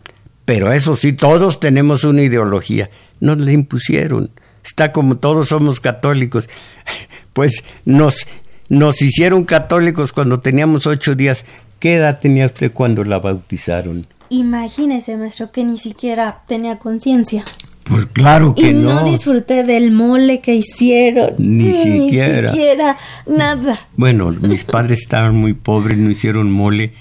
pero 0.45 0.73
eso 0.73 0.97
sí, 0.97 1.13
todos 1.13 1.61
tenemos 1.61 2.05
una 2.05 2.23
ideología, 2.23 2.91
nos 3.21 3.39
la 3.39 3.53
impusieron. 3.53 4.31
Está 4.65 4.93
como 4.93 5.17
todos 5.17 5.49
somos 5.49 5.81
católicos, 5.81 6.49
pues 7.33 7.65
nos, 7.85 8.27
nos 8.71 9.03
hicieron 9.03 9.45
católicos 9.45 10.13
cuando 10.15 10.41
teníamos 10.41 10.87
ocho 10.87 11.15
días. 11.15 11.45
¿Qué 11.79 11.97
edad 11.97 12.21
tenía 12.21 12.47
usted 12.47 12.73
cuando 12.73 13.05
la 13.05 13.19
bautizaron? 13.19 14.07
Imagínese, 14.31 15.17
maestro, 15.17 15.51
que 15.51 15.65
ni 15.65 15.77
siquiera 15.77 16.43
tenía 16.47 16.79
conciencia. 16.79 17.45
Pues 17.85 18.07
claro 18.07 18.55
que 18.55 18.69
y 18.69 18.73
no. 18.73 19.01
no 19.01 19.11
disfruté 19.11 19.65
del 19.65 19.91
mole 19.91 20.41
que 20.41 20.55
hicieron. 20.55 21.33
Ni 21.39 21.73
siquiera. 21.73 22.53
Ni 22.53 22.59
siquiera, 22.59 22.97
nada. 23.27 23.89
Bueno, 23.97 24.31
mis 24.31 24.63
padres 24.63 25.01
estaban 25.01 25.35
muy 25.35 25.55
pobres, 25.55 25.99
no 25.99 26.09
hicieron 26.09 26.53
mole, 26.53 26.93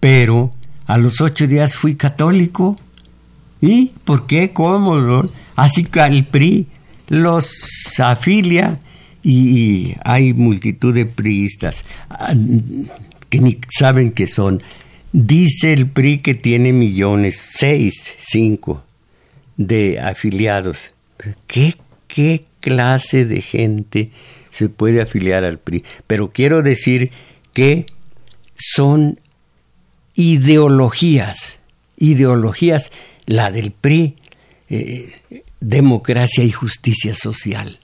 pero 0.00 0.52
a 0.86 0.96
los 0.96 1.20
ocho 1.20 1.46
días 1.46 1.76
fui 1.76 1.96
católico. 1.96 2.76
¿Y 3.60 3.92
por 4.04 4.26
qué? 4.26 4.50
¿Cómo? 4.50 5.26
Así 5.56 5.84
que 5.84 6.00
el 6.00 6.24
PRI 6.24 6.66
los 7.08 7.50
afilia 7.98 8.78
y, 9.22 9.94
hay 10.04 10.32
multitud 10.32 10.94
de 10.94 11.06
priistas 11.06 11.84
ah, 12.10 12.34
que 13.28 13.38
ni 13.40 13.58
saben 13.68 14.12
qué 14.12 14.26
son. 14.26 14.62
Dice 15.12 15.72
el 15.72 15.88
PRI 15.88 16.18
que 16.18 16.34
tiene 16.34 16.72
millones, 16.72 17.40
seis, 17.50 18.14
cinco 18.18 18.84
de 19.56 19.98
afiliados. 19.98 20.90
¿Qué, 21.46 21.74
qué 22.06 22.44
clase 22.60 23.24
de 23.24 23.42
gente 23.42 24.10
se 24.50 24.68
puede 24.68 25.00
afiliar 25.00 25.44
al 25.44 25.58
PRI? 25.58 25.84
Pero 26.06 26.30
quiero 26.30 26.62
decir 26.62 27.10
que 27.52 27.86
son 28.56 29.18
ideologías, 30.14 31.58
ideologías, 31.96 32.90
la 33.26 33.50
del 33.50 33.72
PRI, 33.72 34.16
eh, 34.68 35.10
democracia 35.60 36.44
y 36.44 36.50
justicia 36.50 37.14
social. 37.14 37.78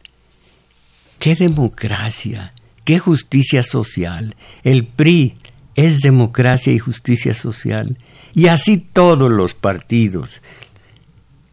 ¿Qué 1.25 1.35
democracia? 1.35 2.53
¿Qué 2.85 2.99
justicia 2.99 3.63
social? 3.63 4.37
El 4.63 4.85
PRI 4.85 5.37
es 5.75 6.01
democracia 6.01 6.71
y 6.71 6.79
justicia 6.79 7.33
social. 7.33 7.97
Y 8.35 8.49
así 8.49 8.77
todos 8.77 9.31
los 9.31 9.55
partidos. 9.55 10.43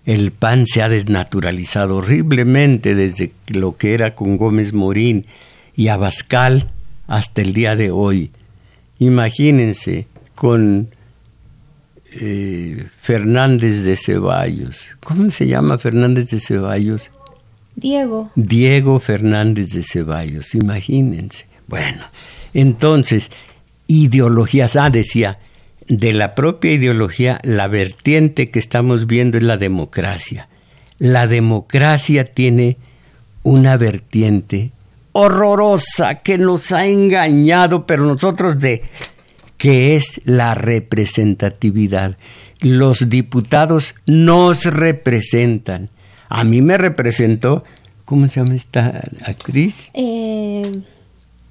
El 0.05 0.33
PAN 0.33 0.65
se 0.65 0.81
ha 0.81 0.89
desnaturalizado 0.89 1.95
horriblemente 1.95 2.95
desde 2.95 3.31
lo 3.47 3.77
que 3.77 3.93
era 3.93 4.13
con 4.13 4.35
Gómez 4.35 4.73
Morín 4.73 5.25
y 5.73 5.87
Abascal 5.87 6.69
hasta 7.07 7.41
el 7.41 7.53
día 7.53 7.77
de 7.77 7.91
hoy. 7.91 8.31
Imagínense 8.99 10.05
con 10.35 10.89
eh, 12.11 12.87
Fernández 12.97 13.85
de 13.85 13.95
Ceballos. 13.95 14.87
¿Cómo 14.99 15.31
se 15.31 15.47
llama 15.47 15.77
Fernández 15.77 16.29
de 16.29 16.41
Ceballos? 16.41 17.09
Diego. 17.75 18.31
Diego 18.35 18.99
Fernández 18.99 19.69
de 19.69 19.83
Ceballos, 19.83 20.55
imagínense. 20.55 21.45
Bueno, 21.67 22.03
entonces, 22.53 23.31
ideologías, 23.87 24.75
ah, 24.75 24.89
decía, 24.89 25.39
de 25.87 26.13
la 26.13 26.35
propia 26.35 26.73
ideología, 26.73 27.39
la 27.43 27.67
vertiente 27.67 28.49
que 28.49 28.59
estamos 28.59 29.07
viendo 29.07 29.37
es 29.37 29.43
la 29.43 29.57
democracia. 29.57 30.47
La 30.99 31.27
democracia 31.27 32.33
tiene 32.33 32.77
una 33.43 33.77
vertiente 33.77 34.71
horrorosa 35.13 36.15
que 36.15 36.37
nos 36.37 36.71
ha 36.71 36.85
engañado, 36.85 37.85
pero 37.85 38.05
nosotros 38.05 38.59
de 38.61 38.83
que 39.57 39.95
es 39.95 40.19
la 40.25 40.55
representatividad. 40.55 42.17
Los 42.59 43.09
diputados 43.09 43.95
nos 44.05 44.65
representan. 44.65 45.89
A 46.33 46.45
mí 46.45 46.61
me 46.61 46.77
representó, 46.77 47.65
¿cómo 48.05 48.29
se 48.29 48.39
llama 48.39 48.55
esta 48.55 49.03
actriz? 49.25 49.89
Eh, 49.93 50.71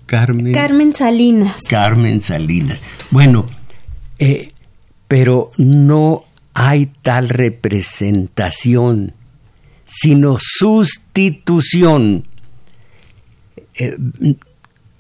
Carmen. 0.06 0.54
Carmen 0.54 0.94
Salinas. 0.94 1.60
Carmen 1.68 2.22
Salinas. 2.22 2.80
Bueno, 3.10 3.44
eh, 4.18 4.52
pero 5.06 5.50
no 5.58 6.22
hay 6.54 6.86
tal 7.02 7.28
representación, 7.28 9.12
sino 9.84 10.38
sustitución. 10.40 12.26
Eh, 13.74 13.98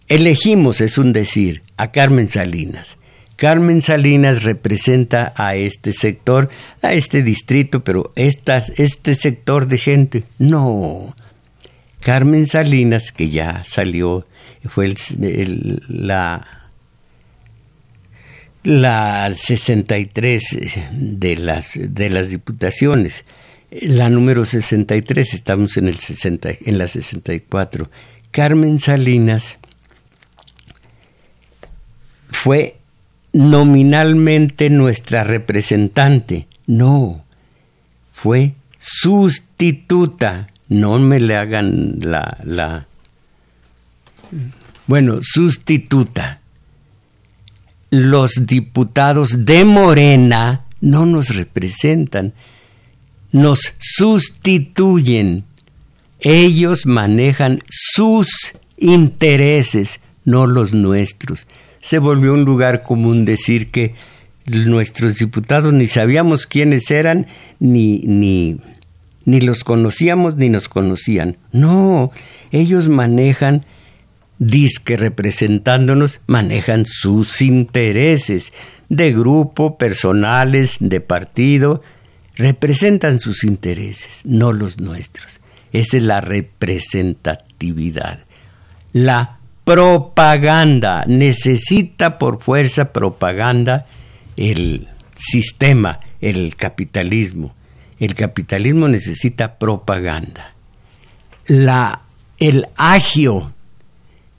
elegimos, 0.08 0.82
es 0.82 0.98
un 0.98 1.14
decir, 1.14 1.62
a 1.78 1.90
Carmen 1.90 2.28
Salinas. 2.28 2.98
Carmen 3.40 3.80
Salinas 3.80 4.42
representa 4.42 5.32
a 5.34 5.54
este 5.54 5.94
sector, 5.94 6.50
a 6.82 6.92
este 6.92 7.22
distrito, 7.22 7.82
pero 7.82 8.12
estas, 8.14 8.68
este 8.78 9.14
sector 9.14 9.66
de 9.66 9.78
gente, 9.78 10.24
no. 10.38 11.16
Carmen 12.00 12.46
Salinas, 12.46 13.12
que 13.12 13.30
ya 13.30 13.64
salió, 13.64 14.26
fue 14.68 14.94
la, 15.88 16.46
la 18.62 19.32
63 19.34 20.42
de 20.92 21.36
las, 21.36 21.70
de 21.80 22.10
las 22.10 22.28
diputaciones. 22.28 23.24
La 23.70 24.10
número 24.10 24.44
63, 24.44 25.32
estamos 25.32 25.78
en, 25.78 25.88
el 25.88 25.98
60, 25.98 26.50
en 26.66 26.76
la 26.76 26.86
64. 26.86 27.90
Carmen 28.32 28.78
Salinas 28.78 29.56
fue 32.28 32.79
nominalmente 33.32 34.70
nuestra 34.70 35.24
representante. 35.24 36.46
No, 36.66 37.24
fue 38.12 38.54
sustituta. 38.78 40.48
No 40.68 40.98
me 40.98 41.18
le 41.18 41.36
hagan 41.36 41.98
la, 42.00 42.38
la... 42.44 42.86
Bueno, 44.86 45.18
sustituta. 45.22 46.40
Los 47.90 48.46
diputados 48.46 49.44
de 49.44 49.64
Morena 49.64 50.64
no 50.80 51.06
nos 51.06 51.34
representan, 51.34 52.34
nos 53.32 53.74
sustituyen. 53.78 55.44
Ellos 56.20 56.86
manejan 56.86 57.60
sus 57.68 58.28
intereses, 58.76 59.98
no 60.24 60.46
los 60.46 60.72
nuestros 60.72 61.46
se 61.80 61.98
volvió 61.98 62.34
un 62.34 62.44
lugar 62.44 62.82
común 62.82 63.24
decir 63.24 63.70
que 63.70 63.94
nuestros 64.46 65.16
diputados 65.16 65.72
ni 65.72 65.86
sabíamos 65.86 66.46
quiénes 66.46 66.90
eran, 66.90 67.26
ni, 67.58 68.00
ni, 68.00 68.58
ni 69.24 69.40
los 69.40 69.64
conocíamos, 69.64 70.36
ni 70.36 70.48
nos 70.48 70.68
conocían. 70.68 71.36
No, 71.52 72.12
ellos 72.50 72.88
manejan, 72.88 73.64
disque 74.38 74.96
representándonos, 74.96 76.20
manejan 76.26 76.86
sus 76.86 77.42
intereses 77.42 78.52
de 78.88 79.12
grupo, 79.12 79.78
personales, 79.78 80.78
de 80.80 81.00
partido, 81.00 81.82
representan 82.36 83.20
sus 83.20 83.44
intereses, 83.44 84.22
no 84.24 84.52
los 84.52 84.80
nuestros. 84.80 85.40
Esa 85.72 85.98
es 85.98 86.02
la 86.02 86.20
representatividad. 86.20 88.24
La 88.92 89.39
propaganda 89.70 91.04
necesita 91.06 92.18
por 92.18 92.42
fuerza 92.42 92.92
propaganda 92.92 93.86
el 94.36 94.88
sistema, 95.14 96.00
el 96.20 96.56
capitalismo. 96.56 97.54
El 98.00 98.16
capitalismo 98.16 98.88
necesita 98.88 99.58
propaganda. 99.58 100.54
La, 101.46 102.02
el 102.40 102.66
agio 102.74 103.52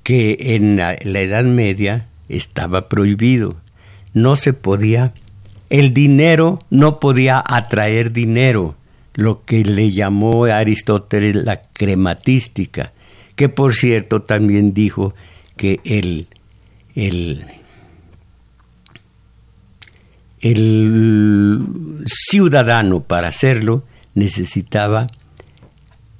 que 0.04 0.36
en 0.56 0.76
la, 0.76 0.96
Edad 0.96 1.46
Media 1.46 2.08
estaba 2.28 2.90
prohibido, 2.90 3.56
no 4.14 4.36
se 4.36 4.52
podía, 4.52 5.14
el 5.70 5.94
dinero 5.94 6.60
no 6.70 7.00
podía 7.00 7.42
atraer 7.46 8.12
dinero, 8.12 8.76
lo 9.14 9.46
que 9.46 9.64
le 9.64 9.92
llamó 9.92 10.44
Aristóteles 10.44 11.36
la 11.36 11.62
crematística, 11.62 12.92
que 13.42 13.50
por 13.50 13.74
cierto 13.74 14.22
también 14.22 14.72
dijo 14.72 15.16
que 15.58 15.80
el, 15.84 16.28
el 16.94 17.44
el 20.42 22.04
ciudadano 22.06 23.02
para 23.02 23.30
hacerlo 23.30 23.84
necesitaba 24.14 25.08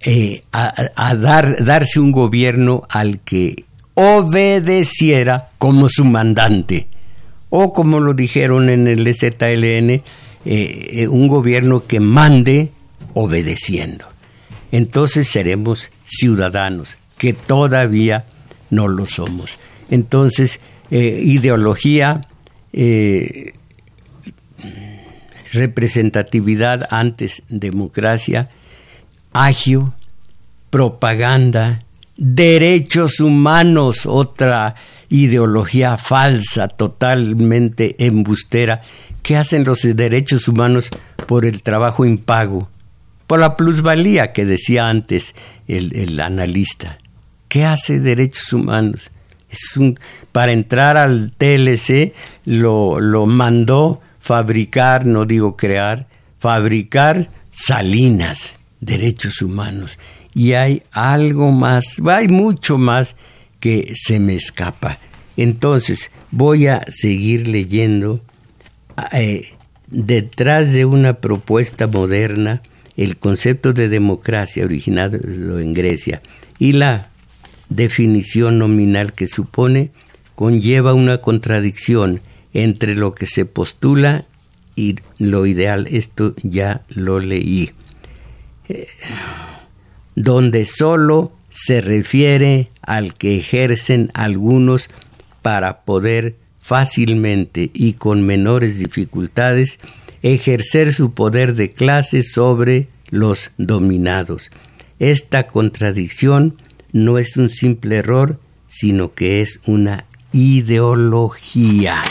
eh, 0.04 0.42
a, 0.52 1.14
dar, 1.14 1.64
darse 1.64 2.00
un 2.00 2.12
gobierno 2.12 2.88
al 2.90 3.20
que 3.20 3.66
obedeciera 3.94 5.52
como 5.60 5.90
su 5.90 6.06
mandante, 6.06 6.88
o 7.52 7.72
como 7.72 8.00
lo 8.00 8.16
dijeron 8.16 8.68
en 8.72 8.88
el 8.88 9.06
ZLN, 9.14 9.92
eh, 9.92 10.04
eh, 10.46 11.08
un 11.08 11.28
gobierno 11.28 11.86
que 11.86 12.00
mande 12.00 12.72
obedeciendo. 13.14 14.08
Entonces 14.72 15.28
seremos 15.28 15.92
ciudadanos, 16.04 16.98
que 17.22 17.34
todavía 17.34 18.26
no 18.72 18.88
lo 18.88 19.06
somos. 19.06 19.60
Entonces, 19.92 20.60
ideología, 20.90 22.28
representatividad 25.54 26.88
antes 26.90 27.44
democracia, 27.48 28.50
agio, 29.34 29.94
propaganda, 30.72 31.84
derechos 32.18 33.20
humanos, 33.20 34.08
otra 34.08 34.74
ideología 35.10 35.98
falsa, 35.98 36.70
totalmente 36.70 37.98
embustera, 38.00 38.82
que 39.22 39.38
hacen 39.38 39.64
los 39.64 39.84
derechos 39.84 40.48
humanos 40.48 40.90
por 41.28 41.46
el 41.46 41.62
trabajo 41.62 42.04
impago, 42.04 42.68
por 43.28 43.40
la 43.40 43.56
plusvalía 43.56 44.34
que 44.34 44.46
decía 44.46 44.90
antes 44.90 45.36
el, 45.68 46.20
analista. 46.20 46.98
¿Qué 47.52 47.66
hace 47.66 48.00
derechos 48.00 48.54
humanos? 48.54 49.12
Es 49.50 49.78
para 50.32 50.54
entrar 50.54 50.96
al 50.96 51.34
TLC 51.34 52.14
lo, 52.46 53.02
lo 53.02 53.26
mandó 53.26 54.00
fabricar, 54.22 55.06
no 55.06 55.26
digo 55.26 55.58
crear, 55.58 56.08
fabricar 56.40 57.30
salinas, 57.52 58.56
derechos 58.80 59.42
humanos. 59.42 60.00
Y 60.34 60.54
hay 60.54 60.84
algo 60.94 61.52
más, 61.52 61.98
hay 62.10 62.30
mucho 62.30 62.78
más 62.78 63.18
que 63.60 63.96
se 63.96 64.22
me 64.22 64.36
escapa. 64.36 65.00
Entonces, 65.36 66.10
voy 66.32 66.68
a 66.68 66.86
seguir 66.88 67.50
leyendo 67.50 68.22
eh, 69.12 69.58
detrás 69.88 70.72
de 70.72 70.86
una 70.86 71.16
propuesta 71.16 71.88
moderna 71.88 72.62
el 72.96 73.18
concepto 73.18 73.74
de 73.74 73.90
democracia 73.90 74.64
originado 74.64 75.18
en 75.60 75.74
Grecia 75.74 76.22
y 76.58 76.72
la 76.72 77.11
definición 77.72 78.60
nominal 78.60 79.14
que 79.14 79.28
supone 79.28 79.92
conlleva 80.36 80.94
una 80.94 81.20
contradicción 81.20 82.22
entre 82.54 82.96
lo 82.96 83.16
que 83.16 83.26
se 83.26 83.46
postula 83.46 84.26
y 84.76 84.98
lo 85.18 85.46
ideal. 85.46 85.88
Esto 85.90 86.36
ya 86.44 86.82
lo 86.90 87.20
leí. 87.20 87.72
Eh, 88.68 88.88
donde 90.16 90.66
solo 90.66 91.32
se 91.50 91.82
refiere 91.82 92.70
al 92.82 93.14
que 93.14 93.38
ejercen 93.38 94.12
algunos 94.14 94.90
para 95.42 95.82
poder 95.82 96.36
fácilmente 96.60 97.72
y 97.74 97.94
con 97.94 98.26
menores 98.26 98.78
dificultades 98.78 99.80
ejercer 100.22 100.94
su 100.94 101.14
poder 101.14 101.56
de 101.56 101.72
clase 101.72 102.24
sobre 102.24 102.88
los 103.10 103.52
dominados. 103.58 104.52
Esta 105.00 105.48
contradicción 105.48 106.56
no 106.92 107.18
es 107.18 107.38
un 107.38 107.50
simple 107.50 107.98
error, 107.98 108.40
sino 108.68 109.14
que 109.14 109.42
es 109.42 109.60
una 109.66 110.06
ideología. 110.32 112.02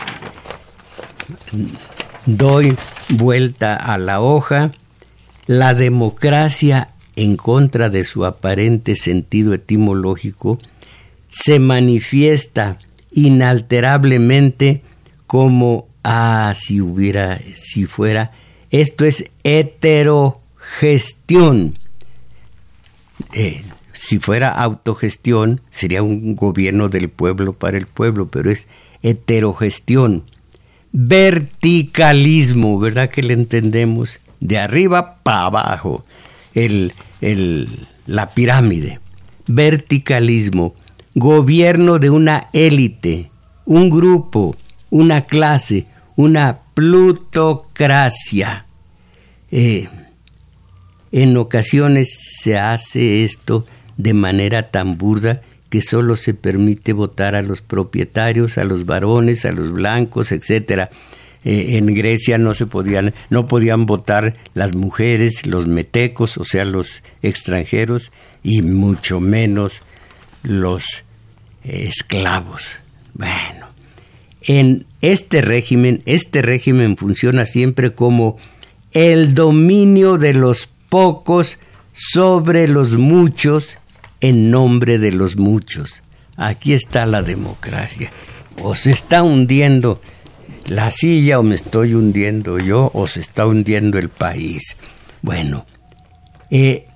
Doy 2.26 2.76
vuelta 3.08 3.74
a 3.74 3.98
la 3.98 4.20
hoja, 4.20 4.72
la 5.46 5.74
democracia 5.74 6.90
en 7.16 7.36
contra 7.36 7.90
de 7.90 8.04
su 8.04 8.24
aparente 8.24 8.94
sentido 8.96 9.52
etimológico 9.54 10.58
se 11.28 11.58
manifiesta 11.58 12.78
inalterablemente 13.12 14.82
como 15.26 15.88
ah 16.02 16.54
si 16.56 16.80
hubiera 16.80 17.40
si 17.54 17.84
fuera. 17.86 18.32
Esto 18.70 19.04
es 19.04 19.24
heterogestión. 19.42 21.78
Eh, 23.32 23.64
si 24.01 24.18
fuera 24.18 24.48
autogestión 24.51 25.61
sería 25.70 26.03
un 26.03 26.34
gobierno 26.34 26.88
del 26.88 27.11
pueblo 27.11 27.53
para 27.53 27.76
el 27.76 27.86
pueblo 27.86 28.28
pero 28.28 28.51
es 28.51 28.66
heterogestión 29.03 30.24
verticalismo, 30.92 32.78
¿verdad 32.78 33.11
que 33.11 33.22
le 33.22 33.34
entendemos? 33.34 34.18
De 34.40 34.59
arriba 34.59 35.18
para 35.22 35.46
abajo, 35.46 36.05
el, 36.55 36.92
la 38.07 38.30
pirámide. 38.30 39.01
Verticalismo, 39.46 40.74
gobierno 41.14 41.98
de 41.98 42.11
una 42.11 42.48
élite, 42.53 43.30
un 43.64 43.90
grupo, 43.90 44.57
una 44.90 45.26
clase, 45.26 45.86
una 46.16 46.61
plutocracia. 46.74 48.66
Eh, 49.51 49.88
en 51.12 51.36
ocasiones 51.36 52.16
se 52.40 52.57
hace 52.57 53.24
esto 53.24 53.66
de 54.03 54.14
manera 54.14 54.70
tan 54.70 54.98
burda 54.98 55.42
que 55.68 55.82
solo 55.82 56.16
se 56.16 56.34
permite 56.34 56.92
votar 56.92 57.34
a 57.34 57.42
los 57.42 57.62
propietarios, 57.62 58.59
a 58.59 58.64
los 58.64 58.86
varones, 58.86 59.44
a 59.44 59.53
los 59.53 59.72
blancos, 59.72 60.32
etcétera. 60.32 60.90
Eh, 61.44 61.78
en 61.78 61.86
Grecia 61.94 62.36
no 62.38 62.55
se 62.55 62.66
podían, 62.66 63.14
no 63.30 63.46
podían 63.46 63.86
votar 63.86 64.36
las 64.53 64.74
mujeres, 64.74 65.46
los 65.46 65.66
metecos, 65.66 66.36
o 66.38 66.44
sea, 66.44 66.64
los 66.64 67.03
extranjeros, 67.22 68.11
y 68.42 68.62
mucho 68.62 69.20
menos 69.20 69.82
los 70.42 71.05
esclavos. 71.62 72.76
Bueno, 73.14 73.68
en 74.42 74.86
este 75.01 75.40
régimen, 75.40 76.03
este 76.05 76.42
régimen 76.42 76.96
funciona 76.96 77.46
siempre 77.46 77.94
como 77.94 78.38
el 78.92 79.34
dominio 79.34 80.18
de 80.18 80.34
los 80.34 80.68
pocos 80.88 81.59
sobre 81.92 82.66
los 82.66 82.96
muchos 82.96 83.78
en 84.20 84.50
nombre 84.50 84.98
de 84.98 85.12
los 85.12 85.36
muchos. 85.36 86.02
Aquí 86.36 86.72
está 86.72 87.06
la 87.06 87.22
democracia. 87.22 88.10
O 88.62 88.74
se 88.74 88.90
está 88.90 89.22
hundiendo 89.22 90.00
la 90.66 90.90
silla 90.90 91.38
o 91.38 91.42
me 91.42 91.54
estoy 91.54 91.94
hundiendo 91.94 92.58
yo 92.58 92.90
o 92.94 93.06
se 93.06 93.20
está 93.20 93.46
hundiendo 93.46 93.98
el 93.98 94.08
país. 94.08 94.76
Bueno, 95.22 95.66
eh, 96.50 96.86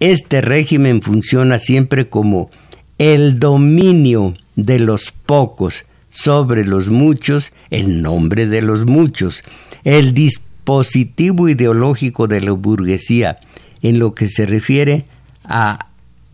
este 0.00 0.40
régimen 0.40 1.02
funciona 1.02 1.58
siempre 1.58 2.08
como 2.08 2.50
el 2.98 3.38
dominio 3.38 4.34
de 4.56 4.78
los 4.78 5.12
pocos 5.12 5.84
sobre 6.10 6.64
los 6.64 6.88
muchos 6.88 7.52
en 7.70 8.02
nombre 8.02 8.46
de 8.46 8.62
los 8.62 8.86
muchos, 8.86 9.44
el 9.84 10.14
dispositivo 10.14 11.48
ideológico 11.48 12.26
de 12.26 12.40
la 12.40 12.52
burguesía 12.52 13.38
en 13.82 13.98
lo 13.98 14.14
que 14.14 14.26
se 14.26 14.46
refiere 14.46 15.04
a 15.44 15.85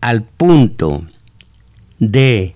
al 0.03 0.23
punto 0.23 1.05
de 1.97 2.55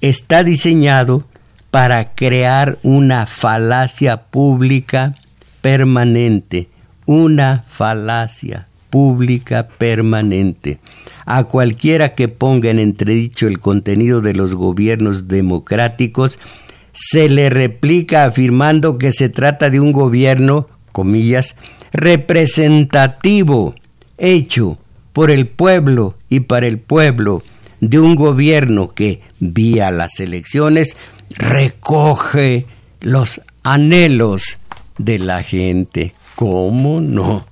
está 0.00 0.42
diseñado 0.42 1.26
para 1.70 2.14
crear 2.14 2.78
una 2.82 3.26
falacia 3.26 4.22
pública 4.22 5.14
permanente, 5.60 6.70
una 7.04 7.66
falacia 7.68 8.66
pública 8.88 9.68
permanente. 9.68 10.78
A 11.26 11.44
cualquiera 11.44 12.14
que 12.14 12.28
ponga 12.28 12.70
en 12.70 12.78
entredicho 12.78 13.46
el 13.46 13.60
contenido 13.60 14.22
de 14.22 14.32
los 14.32 14.54
gobiernos 14.54 15.28
democráticos, 15.28 16.38
se 16.92 17.28
le 17.28 17.50
replica 17.50 18.24
afirmando 18.24 18.96
que 18.96 19.12
se 19.12 19.28
trata 19.28 19.68
de 19.68 19.78
un 19.78 19.92
gobierno, 19.92 20.68
comillas, 20.90 21.54
representativo, 21.92 23.74
hecho 24.16 24.78
por 25.12 25.30
el 25.30 25.46
pueblo 25.46 26.16
y 26.28 26.40
para 26.40 26.66
el 26.66 26.78
pueblo, 26.78 27.42
de 27.80 27.98
un 27.98 28.14
gobierno 28.14 28.88
que, 28.88 29.22
vía 29.38 29.90
las 29.90 30.20
elecciones, 30.20 30.96
recoge 31.30 32.66
los 33.00 33.40
anhelos 33.62 34.58
de 34.98 35.18
la 35.18 35.42
gente. 35.42 36.14
¿Cómo 36.34 37.00
no? 37.00 37.46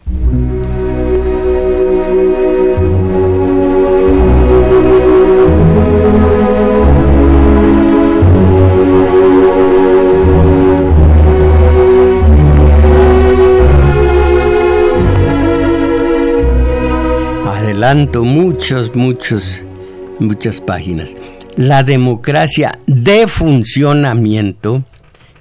Adelanto 17.78 18.24
muchos, 18.24 18.96
muchos, 18.96 19.62
muchas 20.18 20.60
páginas. 20.60 21.14
La 21.56 21.84
democracia 21.84 22.76
de 22.88 23.28
funcionamiento 23.28 24.82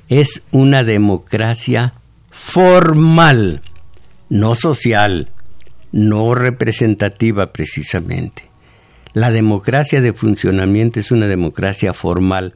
es 0.08 0.44
una 0.52 0.84
democracia 0.84 1.96
formal, 2.30 3.64
no 4.30 4.54
social, 4.54 5.30
no 5.92 6.36
representativa 6.36 7.54
precisamente. 7.54 8.44
La 9.14 9.32
democracia 9.32 10.00
de 10.00 10.14
funcionamiento 10.14 11.00
es 11.00 11.10
una 11.10 11.26
democracia 11.26 11.92
formal 11.96 12.54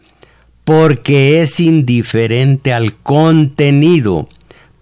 porque 0.63 1.41
es 1.41 1.59
indiferente 1.59 2.71
al 2.71 2.93
contenido. 2.97 4.29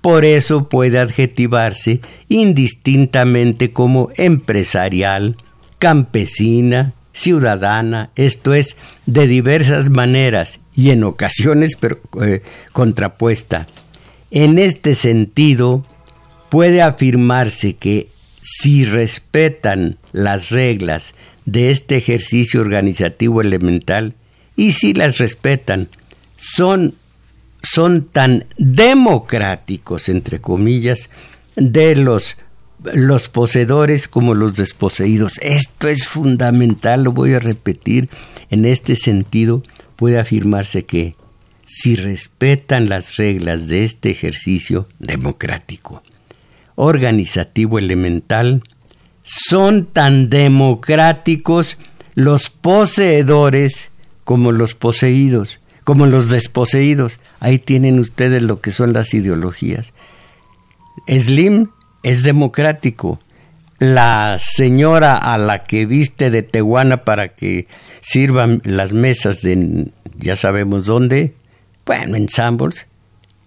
Por 0.01 0.25
eso 0.25 0.69
puede 0.69 0.99
adjetivarse 0.99 2.01
indistintamente 2.29 3.73
como 3.73 4.09
empresarial, 4.15 5.35
campesina, 5.77 6.93
ciudadana, 7.13 8.11
esto 8.15 8.53
es, 8.53 8.77
de 9.05 9.27
diversas 9.27 9.89
maneras 9.89 10.59
y 10.75 10.91
en 10.91 11.03
ocasiones 11.03 11.77
eh, 12.21 12.41
contrapuesta. 12.71 13.67
En 14.31 14.57
este 14.57 14.95
sentido, 14.95 15.83
puede 16.49 16.81
afirmarse 16.81 17.75
que 17.75 18.09
si 18.41 18.85
respetan 18.85 19.97
las 20.13 20.49
reglas 20.49 21.13
de 21.45 21.71
este 21.71 21.97
ejercicio 21.97 22.61
organizativo 22.61 23.41
elemental, 23.41 24.13
y 24.55 24.73
si 24.73 24.93
las 24.93 25.17
respetan, 25.17 25.87
son, 26.35 26.93
son 27.61 28.05
tan 28.05 28.45
democráticos, 28.57 30.09
entre 30.09 30.39
comillas, 30.39 31.09
de 31.55 31.95
los 31.95 32.37
los 32.93 33.27
poseedores 33.29 34.07
como 34.07 34.33
los 34.33 34.55
desposeídos. 34.55 35.37
Esto 35.41 35.87
es 35.87 36.07
fundamental, 36.07 37.03
lo 37.03 37.11
voy 37.11 37.33
a 37.33 37.39
repetir. 37.39 38.09
En 38.49 38.65
este 38.65 38.95
sentido, 38.95 39.63
puede 39.95 40.17
afirmarse 40.17 40.85
que 40.85 41.15
si 41.65 41.95
respetan 41.95 42.89
las 42.89 43.17
reglas 43.17 43.67
de 43.67 43.83
este 43.83 44.09
ejercicio 44.09 44.87
democrático, 44.97 46.01
organizativo 46.75 47.77
elemental, 47.77 48.63
son 49.23 49.85
tan 49.85 50.29
democráticos 50.29 51.77
los 52.15 52.49
poseedores 52.49 53.91
como 54.23 54.51
los 54.51 54.73
poseídos, 54.73 55.58
como 55.89 56.05
los 56.05 56.29
desposeídos. 56.29 57.19
Ahí 57.39 57.57
tienen 57.57 57.97
ustedes 57.97 58.43
lo 58.43 58.61
que 58.61 58.69
son 58.69 58.93
las 58.93 59.11
ideologías. 59.15 59.91
Slim 61.07 61.69
es 62.03 62.21
democrático. 62.21 63.19
La 63.79 64.37
señora 64.39 65.17
a 65.17 65.39
la 65.39 65.63
que 65.63 65.87
viste 65.87 66.29
de 66.29 66.43
Tehuana 66.43 67.05
para 67.05 67.29
que 67.29 67.65
sirvan 68.01 68.61
las 68.65 68.93
mesas 68.93 69.41
de 69.41 69.87
ya 70.19 70.35
sabemos 70.35 70.85
dónde, 70.85 71.33
bueno, 71.87 72.17
en 72.17 72.29
Sambors, 72.29 72.85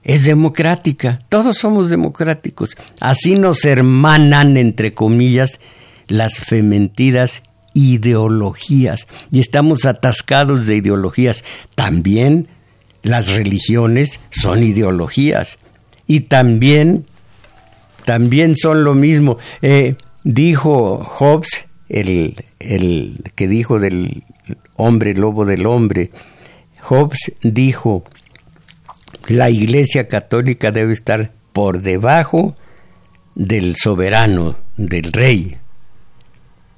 es 0.02 0.24
democrática. 0.24 1.20
Todos 1.28 1.58
somos 1.58 1.90
democráticos. 1.90 2.76
Así 2.98 3.36
nos 3.36 3.64
hermanan, 3.64 4.56
entre 4.56 4.94
comillas, 4.94 5.60
las 6.08 6.40
fementidas 6.40 7.44
ideologías. 7.74 9.06
Y 9.30 9.40
estamos 9.40 9.84
atascados 9.84 10.66
de 10.66 10.76
ideologías. 10.76 11.44
También 11.74 12.48
las 13.02 13.28
religiones 13.28 14.20
son 14.30 14.62
ideologías. 14.62 15.58
Y 16.06 16.20
también 16.20 17.06
también 18.04 18.56
son 18.56 18.84
lo 18.84 18.94
mismo. 18.94 19.38
Eh, 19.60 19.96
dijo 20.24 20.98
Hobbes, 20.98 21.66
el, 21.88 22.36
el 22.58 23.22
que 23.34 23.48
dijo 23.48 23.78
del 23.78 24.24
hombre, 24.76 25.14
lobo 25.14 25.44
del 25.44 25.66
hombre, 25.66 26.10
Hobbes 26.82 27.32
dijo, 27.42 28.04
la 29.28 29.50
Iglesia 29.50 30.08
Católica 30.08 30.72
debe 30.72 30.92
estar 30.92 31.32
por 31.52 31.80
debajo 31.80 32.56
del 33.34 33.76
soberano, 33.76 34.56
del 34.76 35.12
rey, 35.12 35.56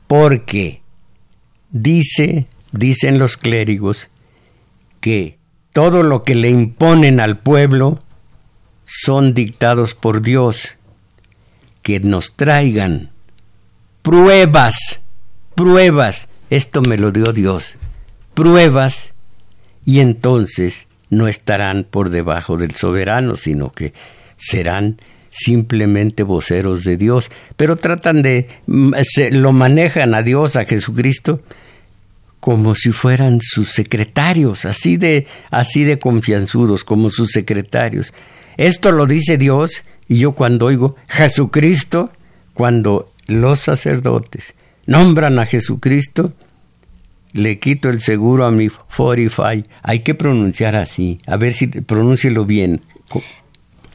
porque 0.07 0.83
dice, 1.75 2.47
dicen 2.73 3.19
los 3.19 3.37
clérigos, 3.37 4.09
que 5.01 5.37
todo 5.75 6.03
lo 6.03 6.23
que 6.23 6.35
le 6.35 6.49
imponen 6.49 7.21
al 7.21 7.39
pueblo 7.39 8.03
son 8.87 9.35
dictados 9.35 9.95
por 9.95 10.23
Dios 10.23 10.77
que 11.83 12.01
nos 12.01 12.33
traigan 12.33 13.11
pruebas, 14.01 15.01
pruebas, 15.55 16.29
esto 16.49 16.81
me 16.81 16.97
lo 16.97 17.11
dio 17.11 17.33
Dios, 17.33 17.75
pruebas, 18.33 19.13
y 19.85 20.01
entonces 20.01 20.87
no 21.11 21.29
estarán 21.29 21.85
por 21.85 22.09
debajo 22.09 22.57
del 22.57 22.73
soberano, 22.73 23.37
sino 23.37 23.71
que 23.71 23.93
serán 24.37 24.99
simplemente 25.31 26.23
voceros 26.23 26.85
de 26.85 26.97
Dios, 26.97 27.31
pero 27.57 27.77
tratan 27.77 28.23
de, 28.23 28.49
mm, 28.67 28.95
se, 29.03 29.31
lo 29.33 29.53
manejan 29.53 30.15
a 30.15 30.23
Dios, 30.23 30.57
a 30.57 30.65
Jesucristo, 30.65 31.43
como 32.45 32.75
si 32.75 32.93
fueran 32.93 33.39
sus 33.41 33.71
secretarios, 33.71 34.67
así 34.67 34.99
de, 34.99 35.27
así 35.51 35.85
de 35.85 35.99
confianzudos, 35.99 36.85
como 36.85 37.09
sus 37.09 37.31
secretarios. 37.31 38.13
Esto 38.59 38.93
lo 38.93 39.07
dice 39.07 39.39
Dios 39.39 39.83
y 40.09 40.19
yo 40.19 40.33
cuando 40.33 40.67
oigo 40.67 40.95
Jesucristo, 41.09 42.13
cuando 42.53 43.11
los 43.29 43.61
sacerdotes 43.61 44.53
nombran 44.85 45.39
a 45.39 45.47
Jesucristo, 45.47 46.35
le 47.33 47.59
quito 47.59 47.89
el 47.89 48.03
seguro 48.03 48.45
a 48.45 48.51
mi 48.51 48.69
Fortify. 48.69 49.65
Hay 49.83 50.01
que 50.01 50.15
pronunciar 50.15 50.77
así. 50.77 51.23
A 51.27 51.39
ver 51.39 51.55
si 51.55 51.69
pronúncielo 51.69 52.45
bien. 52.45 52.83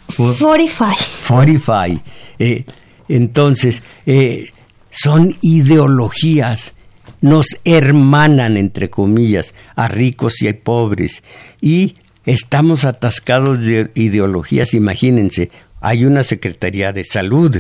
Fortify. 0.08 0.96
Fortify. 0.98 2.02
Eh, 2.40 2.66
entonces, 3.10 3.84
eh, 4.08 4.54
son 4.90 5.38
ideologías. 5.44 6.74
Nos 7.22 7.58
hermanan, 7.66 8.58
entre 8.58 8.90
comillas, 8.90 9.54
a 9.76 9.88
ricos 9.88 10.42
y 10.42 10.48
a 10.48 10.60
pobres. 10.60 11.24
Y 11.62 11.96
estamos 12.26 12.86
atascados 12.86 13.60
de 13.60 13.92
ideologías. 13.96 14.74
Imagínense, 14.74 15.52
hay 15.82 16.06
una 16.06 16.24
Secretaría 16.24 16.92
de 16.94 17.04
Salud. 17.04 17.58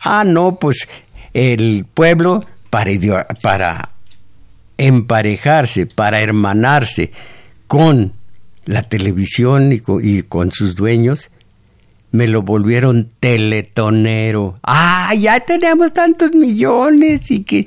Ah, 0.00 0.24
no, 0.24 0.58
pues 0.58 0.88
el 1.34 1.84
pueblo 1.92 2.44
para, 2.70 3.26
para 3.42 3.90
emparejarse, 4.78 5.86
para 5.86 6.20
hermanarse 6.20 7.12
con 7.66 8.14
la 8.64 8.82
televisión 8.82 9.72
y 9.72 10.22
con, 10.22 10.52
sus 10.52 10.76
dueños, 10.76 11.30
me 12.12 12.26
lo 12.26 12.42
volvieron 12.42 13.10
teletonero. 13.20 14.58
Ah, 14.62 15.14
ya 15.14 15.40
tenemos 15.40 15.92
tantos 15.92 16.32
millones 16.32 17.30
y 17.30 17.44
que, 17.44 17.66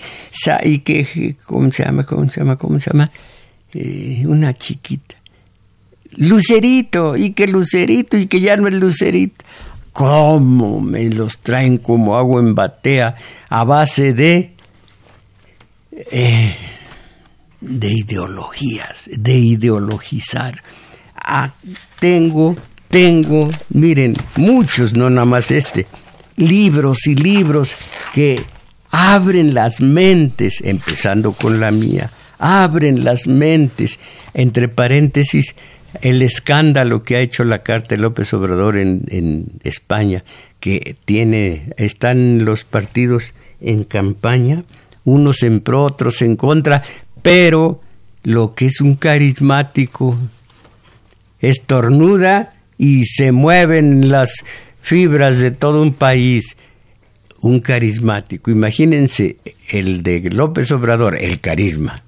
y 0.64 0.80
que, 0.80 1.36
¿cómo 1.46 1.72
se 1.72 1.84
llama? 1.84 2.06
¿Cómo 2.06 2.30
se 2.30 2.40
llama? 2.40 2.58
¿Cómo 2.58 2.80
se 2.80 2.92
llama? 2.92 3.12
Eh, 3.74 4.24
una 4.26 4.54
chiquita. 4.54 5.16
Lucerito, 6.18 7.18
y 7.18 7.32
que 7.32 7.48
Lucerito, 7.48 8.18
y 8.18 8.28
que 8.28 8.40
ya 8.40 8.58
no 8.58 8.68
es 8.68 8.74
Lucerito. 8.76 9.44
¿Cómo 9.94 10.82
me 10.82 11.10
los 11.10 11.40
traen 11.40 11.78
como 11.78 12.18
agua 12.18 12.40
en 12.42 12.56
batea 12.56 13.16
a 13.50 13.64
base 13.64 14.14
de, 14.14 14.54
eh, 16.12 16.56
de 17.62 17.92
ideologías, 17.92 19.10
de 19.12 19.36
ideologizar? 19.36 20.62
ah, 21.24 21.54
tengo, 22.00 22.56
tengo, 22.94 23.50
miren, 23.70 24.14
muchos, 24.36 24.94
no 24.94 25.10
nada 25.10 25.26
más 25.26 25.50
este, 25.50 25.88
libros 26.36 27.08
y 27.08 27.16
libros 27.16 27.72
que 28.14 28.40
abren 28.92 29.56
las 29.56 29.82
mentes, 29.82 30.62
empezando 30.64 31.32
con 31.32 31.60
la 31.60 31.72
mía, 31.72 32.12
abren 32.38 33.04
las 33.04 33.26
mentes, 33.26 33.98
entre 34.36 34.68
paréntesis, 34.68 35.56
el 36.02 36.22
escándalo 36.22 37.02
que 37.02 37.16
ha 37.16 37.22
hecho 37.22 37.44
la 37.44 37.64
Carta 37.64 37.96
de 37.96 38.02
López 38.02 38.32
Obrador 38.36 38.78
en, 38.78 39.06
en 39.08 39.48
España, 39.64 40.24
que 40.60 40.96
tiene, 41.04 41.74
están 41.78 42.46
los 42.46 42.64
partidos 42.64 43.34
en 43.60 43.86
campaña, 43.86 44.66
unos 45.04 45.42
en 45.42 45.62
pro, 45.62 45.84
otros 45.84 46.22
en 46.22 46.36
contra, 46.36 46.84
pero 47.24 47.82
lo 48.22 48.54
que 48.54 48.68
es 48.68 48.82
un 48.82 48.94
carismático 48.94 50.16
estornuda 51.40 52.54
y 52.84 53.06
se 53.06 53.32
mueven 53.32 54.10
las 54.10 54.44
fibras 54.82 55.40
de 55.40 55.52
todo 55.52 55.82
un 55.82 55.94
país. 55.94 56.58
Un 57.40 57.62
carismático, 57.62 58.52
imagínense 58.52 59.38
el 59.70 60.04
de 60.04 60.20
López 60.30 60.70
Obrador, 60.74 61.16
el 61.18 61.40
carisma, 61.40 62.04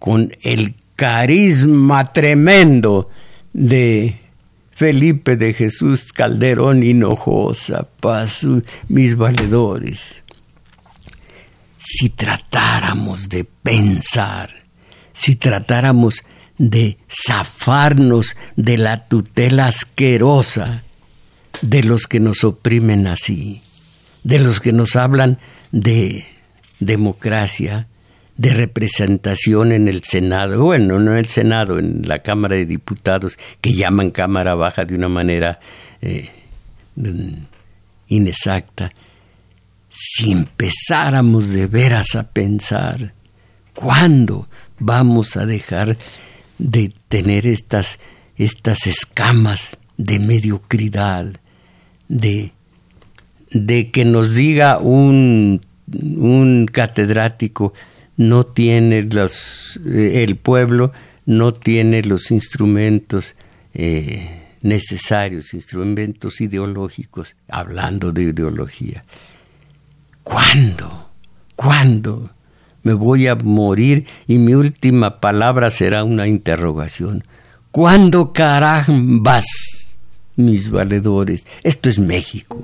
con 0.00 0.36
el 0.42 0.74
carisma 0.96 2.12
tremendo 2.12 3.10
de 3.52 4.18
Felipe 4.72 5.36
de 5.36 5.54
Jesús 5.54 6.12
Calderón 6.12 6.82
Hinojosa, 6.82 7.86
paz, 8.00 8.44
mis 8.88 9.16
valedores. 9.16 10.24
Si 11.76 12.10
tratáramos 12.10 13.28
de 13.28 13.44
pensar, 13.44 14.50
si 15.12 15.36
tratáramos 15.36 16.24
de 16.60 16.98
zafarnos 17.08 18.36
de 18.54 18.76
la 18.76 19.08
tutela 19.08 19.68
asquerosa 19.68 20.82
de 21.62 21.82
los 21.82 22.02
que 22.02 22.20
nos 22.20 22.44
oprimen 22.44 23.06
así, 23.06 23.62
de 24.24 24.40
los 24.40 24.60
que 24.60 24.70
nos 24.70 24.94
hablan 24.94 25.38
de 25.72 26.26
democracia, 26.78 27.86
de 28.36 28.52
representación 28.52 29.72
en 29.72 29.88
el 29.88 30.02
Senado, 30.04 30.62
bueno, 30.62 30.98
no 30.98 31.12
en 31.12 31.16
el 31.16 31.26
Senado, 31.26 31.78
en 31.78 32.06
la 32.06 32.18
Cámara 32.18 32.56
de 32.56 32.66
Diputados, 32.66 33.38
que 33.62 33.72
llaman 33.72 34.10
Cámara 34.10 34.54
Baja 34.54 34.84
de 34.84 34.94
una 34.94 35.08
manera 35.08 35.60
eh, 36.02 36.28
inexacta, 38.08 38.92
si 39.88 40.32
empezáramos 40.32 41.48
de 41.48 41.66
veras 41.66 42.14
a 42.16 42.24
pensar, 42.24 43.14
¿cuándo 43.72 44.46
vamos 44.78 45.38
a 45.38 45.46
dejar 45.46 45.96
de 46.60 46.92
tener 47.08 47.46
estas, 47.46 47.98
estas 48.36 48.86
escamas 48.86 49.78
de 49.96 50.18
mediocridad, 50.18 51.26
de, 52.08 52.52
de 53.50 53.90
que 53.90 54.04
nos 54.04 54.34
diga 54.34 54.78
un, 54.78 55.60
un 55.88 56.68
catedrático, 56.70 57.72
no 58.16 58.44
tiene 58.44 59.02
los, 59.02 59.80
eh, 59.86 60.22
el 60.24 60.36
pueblo 60.36 60.92
no 61.24 61.54
tiene 61.54 62.02
los 62.02 62.30
instrumentos 62.30 63.36
eh, 63.72 64.56
necesarios, 64.62 65.54
instrumentos 65.54 66.40
ideológicos, 66.40 67.36
hablando 67.48 68.12
de 68.12 68.24
ideología. 68.24 69.04
¿Cuándo? 70.22 71.10
¿Cuándo? 71.56 72.30
Me 72.82 72.94
voy 72.94 73.26
a 73.26 73.34
morir 73.34 74.06
y 74.26 74.38
mi 74.38 74.54
última 74.54 75.20
palabra 75.20 75.70
será 75.70 76.04
una 76.04 76.26
interrogación. 76.26 77.24
¿Cuándo 77.70 78.32
carambas, 78.32 79.44
mis 80.36 80.70
valedores? 80.70 81.46
Esto 81.62 81.88
es 81.88 81.98
México. 81.98 82.62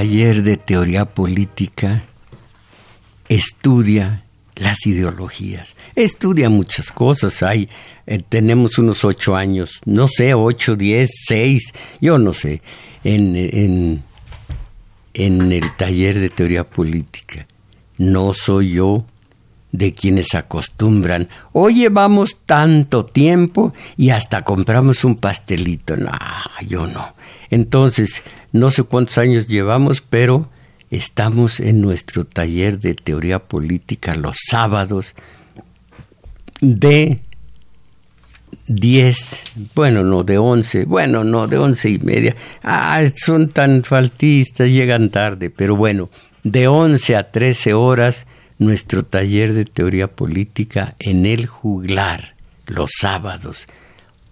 Taller 0.00 0.42
de 0.42 0.56
teoría 0.56 1.04
política 1.04 2.04
estudia 3.28 4.24
las 4.56 4.86
ideologías, 4.86 5.76
estudia 5.94 6.48
muchas 6.48 6.90
cosas. 6.90 7.42
Hay, 7.42 7.68
eh, 8.06 8.22
tenemos 8.26 8.78
unos 8.78 9.04
ocho 9.04 9.36
años, 9.36 9.78
no 9.84 10.08
sé, 10.08 10.32
ocho, 10.32 10.74
diez, 10.74 11.10
seis, 11.26 11.74
yo 12.00 12.16
no 12.16 12.32
sé, 12.32 12.62
en, 13.04 13.36
en, 13.36 14.02
en 15.12 15.52
el 15.52 15.76
taller 15.76 16.18
de 16.18 16.30
teoría 16.30 16.64
política. 16.64 17.46
No 17.98 18.32
soy 18.32 18.70
yo 18.72 19.04
de 19.70 19.92
quienes 19.92 20.34
acostumbran, 20.34 21.28
hoy 21.52 21.74
llevamos 21.74 22.38
tanto 22.46 23.04
tiempo 23.04 23.74
y 23.98 24.10
hasta 24.10 24.44
compramos 24.44 25.04
un 25.04 25.16
pastelito. 25.16 25.98
No, 25.98 26.10
yo 26.66 26.86
no. 26.86 27.14
Entonces, 27.50 28.22
no 28.52 28.70
sé 28.70 28.82
cuántos 28.82 29.18
años 29.18 29.46
llevamos, 29.46 30.00
pero 30.00 30.48
estamos 30.90 31.60
en 31.60 31.80
nuestro 31.80 32.24
taller 32.24 32.78
de 32.78 32.94
teoría 32.94 33.38
política 33.38 34.14
los 34.14 34.36
sábados 34.48 35.14
de 36.60 37.20
10, 38.66 39.42
bueno, 39.74 40.04
no, 40.04 40.22
de 40.22 40.38
11, 40.38 40.84
bueno, 40.84 41.24
no, 41.24 41.46
de 41.46 41.58
once 41.58 41.90
y 41.90 41.98
media. 41.98 42.36
Ah, 42.62 43.02
son 43.14 43.48
tan 43.48 43.82
faltistas, 43.82 44.70
llegan 44.70 45.10
tarde, 45.10 45.50
pero 45.50 45.76
bueno, 45.76 46.10
de 46.44 46.68
11 46.68 47.16
a 47.16 47.30
13 47.30 47.74
horas 47.74 48.26
nuestro 48.58 49.04
taller 49.04 49.54
de 49.54 49.64
teoría 49.64 50.08
política 50.08 50.94
en 50.98 51.26
el 51.26 51.46
juglar, 51.46 52.34
los 52.66 52.90
sábados, 53.00 53.66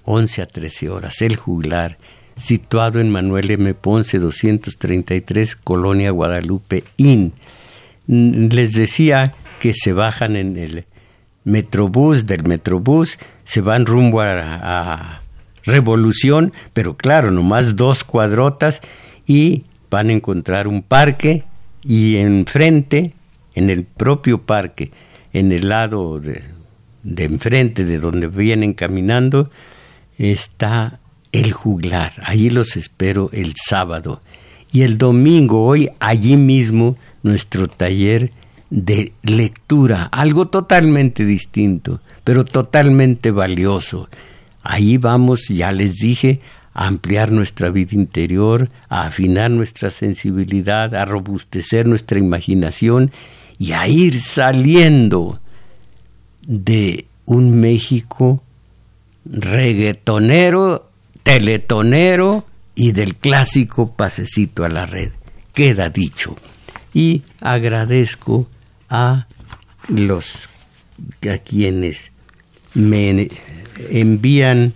11 0.04 0.42
a 0.42 0.46
13 0.46 0.90
horas, 0.90 1.22
el 1.22 1.36
juglar 1.36 1.98
situado 2.38 3.00
en 3.00 3.10
Manuel 3.10 3.50
M. 3.50 3.74
Ponce 3.74 4.18
233, 4.18 5.56
Colonia 5.56 6.10
Guadalupe 6.10 6.84
IN. 6.96 7.32
Les 8.06 8.72
decía 8.72 9.34
que 9.58 9.74
se 9.74 9.92
bajan 9.92 10.36
en 10.36 10.56
el 10.56 10.86
Metrobús, 11.44 12.26
del 12.26 12.44
Metrobús, 12.44 13.18
se 13.44 13.60
van 13.60 13.86
rumbo 13.86 14.22
a, 14.22 15.22
Revolución, 15.64 16.54
pero 16.72 16.96
claro, 16.96 17.30
nomás 17.30 17.76
dos 17.76 18.02
cuadrotas 18.02 18.80
y 19.26 19.64
van 19.90 20.08
a 20.08 20.12
encontrar 20.12 20.66
un 20.66 20.80
parque 20.80 21.44
y 21.82 22.16
enfrente, 22.16 23.12
en 23.54 23.68
el 23.68 23.84
propio 23.84 24.40
parque, 24.40 24.92
en 25.34 25.52
el 25.52 25.68
lado 25.68 26.20
de, 26.20 26.42
de 27.02 27.24
enfrente 27.24 27.84
de 27.84 27.98
donde 27.98 28.28
vienen 28.28 28.72
caminando, 28.72 29.50
está 30.16 31.00
el 31.32 31.52
juglar. 31.52 32.12
Allí 32.24 32.50
los 32.50 32.76
espero 32.76 33.30
el 33.32 33.54
sábado. 33.56 34.20
Y 34.72 34.82
el 34.82 34.98
domingo, 34.98 35.64
hoy, 35.64 35.90
allí 35.98 36.36
mismo, 36.36 36.96
nuestro 37.22 37.68
taller 37.68 38.32
de 38.70 39.12
lectura, 39.22 40.04
algo 40.12 40.48
totalmente 40.48 41.24
distinto, 41.24 42.00
pero 42.24 42.44
totalmente 42.44 43.30
valioso. 43.30 44.08
Ahí 44.62 44.98
vamos, 44.98 45.48
ya 45.48 45.72
les 45.72 45.96
dije, 45.96 46.40
a 46.74 46.86
ampliar 46.86 47.32
nuestra 47.32 47.70
vida 47.70 47.94
interior, 47.94 48.68
a 48.88 49.06
afinar 49.06 49.50
nuestra 49.50 49.90
sensibilidad, 49.90 50.94
a 50.94 51.04
robustecer 51.04 51.86
nuestra 51.86 52.18
imaginación 52.18 53.10
y 53.58 53.72
a 53.72 53.88
ir 53.88 54.20
saliendo 54.20 55.40
de 56.46 57.06
un 57.24 57.58
México 57.60 58.42
reggaetonero 59.24 60.88
teletonero 61.28 62.46
y 62.74 62.92
del 62.92 63.14
clásico 63.14 63.92
pasecito 63.92 64.64
a 64.64 64.70
la 64.70 64.86
red. 64.86 65.10
Queda 65.52 65.90
dicho. 65.90 66.36
Y 66.94 67.22
agradezco 67.42 68.48
a 68.88 69.26
los 69.88 70.48
a 71.30 71.36
quienes 71.36 72.12
me 72.72 73.28
envían 73.90 74.72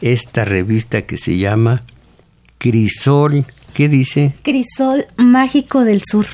esta 0.00 0.44
revista 0.44 1.02
que 1.02 1.18
se 1.18 1.38
llama 1.38 1.82
Crisol, 2.58 3.44
¿qué 3.74 3.88
dice? 3.88 4.32
Crisol 4.42 5.06
Mágico 5.16 5.82
del 5.82 6.02
Sur. 6.08 6.26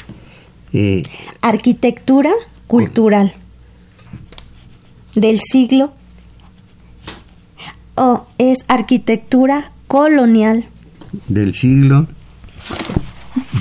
Eh, 0.75 1.03
Arquitectura 1.41 2.31
cultural 2.67 3.33
del 5.15 5.41
siglo 5.41 5.95
o 8.01 8.27
es 8.39 8.65
arquitectura 8.67 9.73
colonial 9.87 10.65
del 11.29 11.53
siglo 11.53 12.07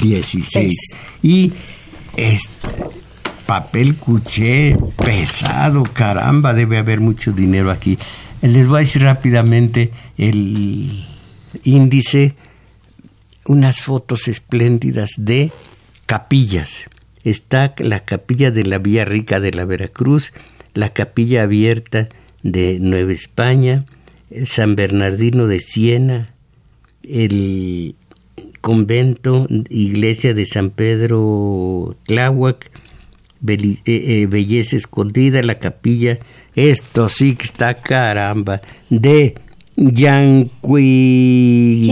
XVI. 0.02 0.74
Y 1.22 1.52
es 2.16 2.50
papel 3.46 3.98
cuché 3.98 4.78
pesado, 4.96 5.84
caramba, 5.84 6.54
debe 6.54 6.78
haber 6.78 7.02
mucho 7.02 7.34
dinero 7.34 7.70
aquí. 7.70 8.00
Les 8.42 8.66
voy 8.66 8.78
a 8.78 8.80
decir 8.80 9.02
rápidamente 9.02 9.92
el 10.18 11.06
índice, 11.66 12.36
unas 13.46 13.82
fotos 13.82 14.30
espléndidas 14.30 15.16
de 15.18 15.52
capillas. 16.06 16.86
Está 17.26 17.74
la 17.80 18.06
capilla 18.06 18.52
de 18.52 18.64
la 18.64 18.78
Vía 18.78 19.04
Rica 19.04 19.42
de 19.42 19.52
la 19.52 19.66
Veracruz, 19.66 20.32
la 20.74 20.94
capilla 20.94 21.44
abierta 21.44 22.08
de 22.42 22.80
Nueva 22.80 23.12
España, 23.12 23.84
San 24.46 24.76
Bernardino 24.76 25.48
de 25.48 25.60
Siena, 25.60 26.34
el 27.04 27.96
convento, 28.62 29.48
iglesia 29.70 30.34
de 30.34 30.46
San 30.46 30.70
Pedro 30.70 31.96
Tláhuac, 32.04 32.70
eh, 33.48 33.80
eh, 33.86 34.28
Belleza 34.30 34.76
Escondida, 34.76 35.42
la 35.42 35.60
capilla, 35.60 36.20
esto 36.56 37.10
sí 37.10 37.36
que 37.36 37.46
está 37.46 37.76
caramba, 37.76 38.62
de 38.90 39.36
Yanqui... 39.76 41.86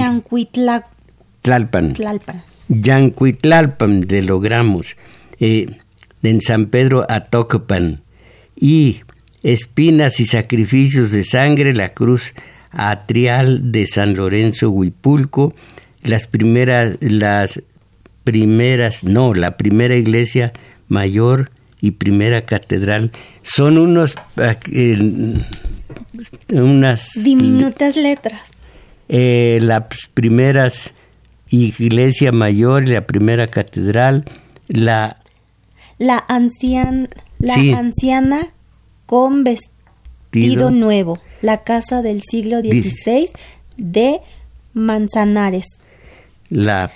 Yancuitlalpan, 2.68 4.02
de 4.02 4.22
logramos, 4.24 4.98
eh, 5.40 5.68
en 6.22 6.42
San 6.42 6.66
Pedro 6.66 7.06
Atocopan, 7.10 8.02
y 8.60 9.02
espinas 9.44 10.20
y 10.20 10.26
sacrificios 10.26 11.12
de 11.12 11.24
sangre, 11.24 11.74
la 11.74 11.90
cruz 11.90 12.34
atrial 12.72 13.72
de 13.72 13.88
San 13.88 14.16
Lorenzo 14.16 14.70
Huipulco, 14.70 15.54
las 16.04 16.28
primeras, 16.28 16.98
las 17.02 17.62
primeras, 18.24 19.04
no, 19.04 19.34
la 19.34 19.58
primera 19.58 19.96
iglesia 19.96 20.54
mayor 20.88 21.52
y 21.82 21.92
primera 21.92 22.42
catedral, 22.42 23.12
son 23.44 23.78
unos, 23.78 24.16
eh, 24.72 25.36
unas... 26.52 27.12
Diminutas 27.16 27.96
letras. 27.96 28.50
Eh, 29.10 29.60
las 29.62 29.86
primeras 30.14 30.94
iglesia 31.50 32.32
mayor 32.32 32.90
la 32.90 33.08
primera 33.08 33.48
catedral, 33.48 34.26
la... 34.68 35.18
La, 36.00 36.24
ancian, 36.28 37.10
la 37.40 37.56
anciana 37.56 38.50
con 39.08 39.44
vestido 39.44 40.70
nuevo, 40.70 41.20
la 41.42 41.64
casa 41.64 42.04
del 42.04 42.22
siglo 42.22 42.60
XVI 42.60 43.30
de 43.78 44.20
Manzanares. 44.74 45.66
La, 46.50 46.92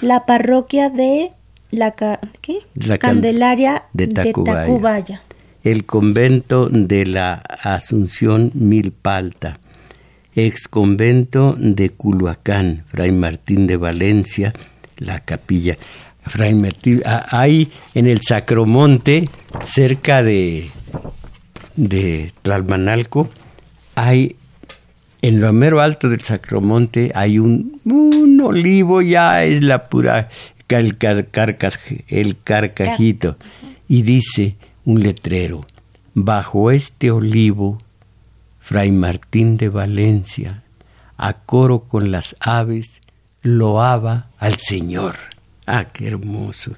la 0.00 0.24
parroquia 0.26 0.90
de 0.90 1.32
la, 1.70 1.94
Candelaria 2.98 3.84
de 3.92 4.06
Tacubaya. 4.06 5.22
El 5.64 5.84
convento 5.84 6.68
de 6.68 7.06
la 7.06 7.34
Asunción 7.34 8.52
Milpalta. 8.54 9.58
Ex 10.36 10.68
convento 10.68 11.56
de 11.58 11.90
Culhuacán, 11.90 12.84
Fray 12.88 13.12
Martín 13.12 13.66
de 13.66 13.76
Valencia, 13.76 14.52
la 14.98 15.20
capilla. 15.20 15.78
Fray 16.22 16.54
Martín, 16.54 17.02
hay 17.04 17.70
en 17.94 18.06
el 18.06 18.20
Sacromonte, 18.20 19.28
cerca 19.62 20.22
de 20.22 20.68
de 21.76 22.32
Tlalmanalco, 22.42 23.30
hay 23.94 24.36
en 25.24 25.40
lo 25.40 25.52
mero 25.54 25.80
alto 25.80 26.10
del 26.10 26.20
Sacromonte 26.20 27.10
hay 27.14 27.38
un, 27.38 27.80
un 27.86 28.38
olivo, 28.42 29.00
ya 29.00 29.42
es 29.42 29.62
la 29.62 29.84
pura, 29.84 30.28
el, 30.68 30.98
el 32.08 32.36
carcajito. 32.42 33.38
Y 33.88 34.02
dice 34.02 34.56
un 34.84 35.02
letrero, 35.02 35.64
bajo 36.12 36.70
este 36.70 37.10
olivo, 37.10 37.80
Fray 38.60 38.90
Martín 38.90 39.56
de 39.56 39.70
Valencia, 39.70 40.62
a 41.16 41.32
coro 41.32 41.80
con 41.80 42.10
las 42.10 42.36
aves, 42.40 43.00
loaba 43.42 44.28
al 44.38 44.58
Señor. 44.58 45.16
Ah, 45.66 45.86
qué 45.90 46.08
hermoso. 46.08 46.72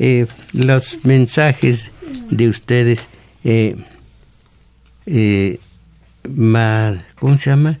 Eh, 0.00 0.26
los 0.52 1.04
mensajes 1.04 1.92
de 2.30 2.48
ustedes 2.48 3.06
eh, 3.44 3.76
eh, 5.06 5.60
¿cómo 6.22 7.38
se 7.38 7.50
llama? 7.50 7.78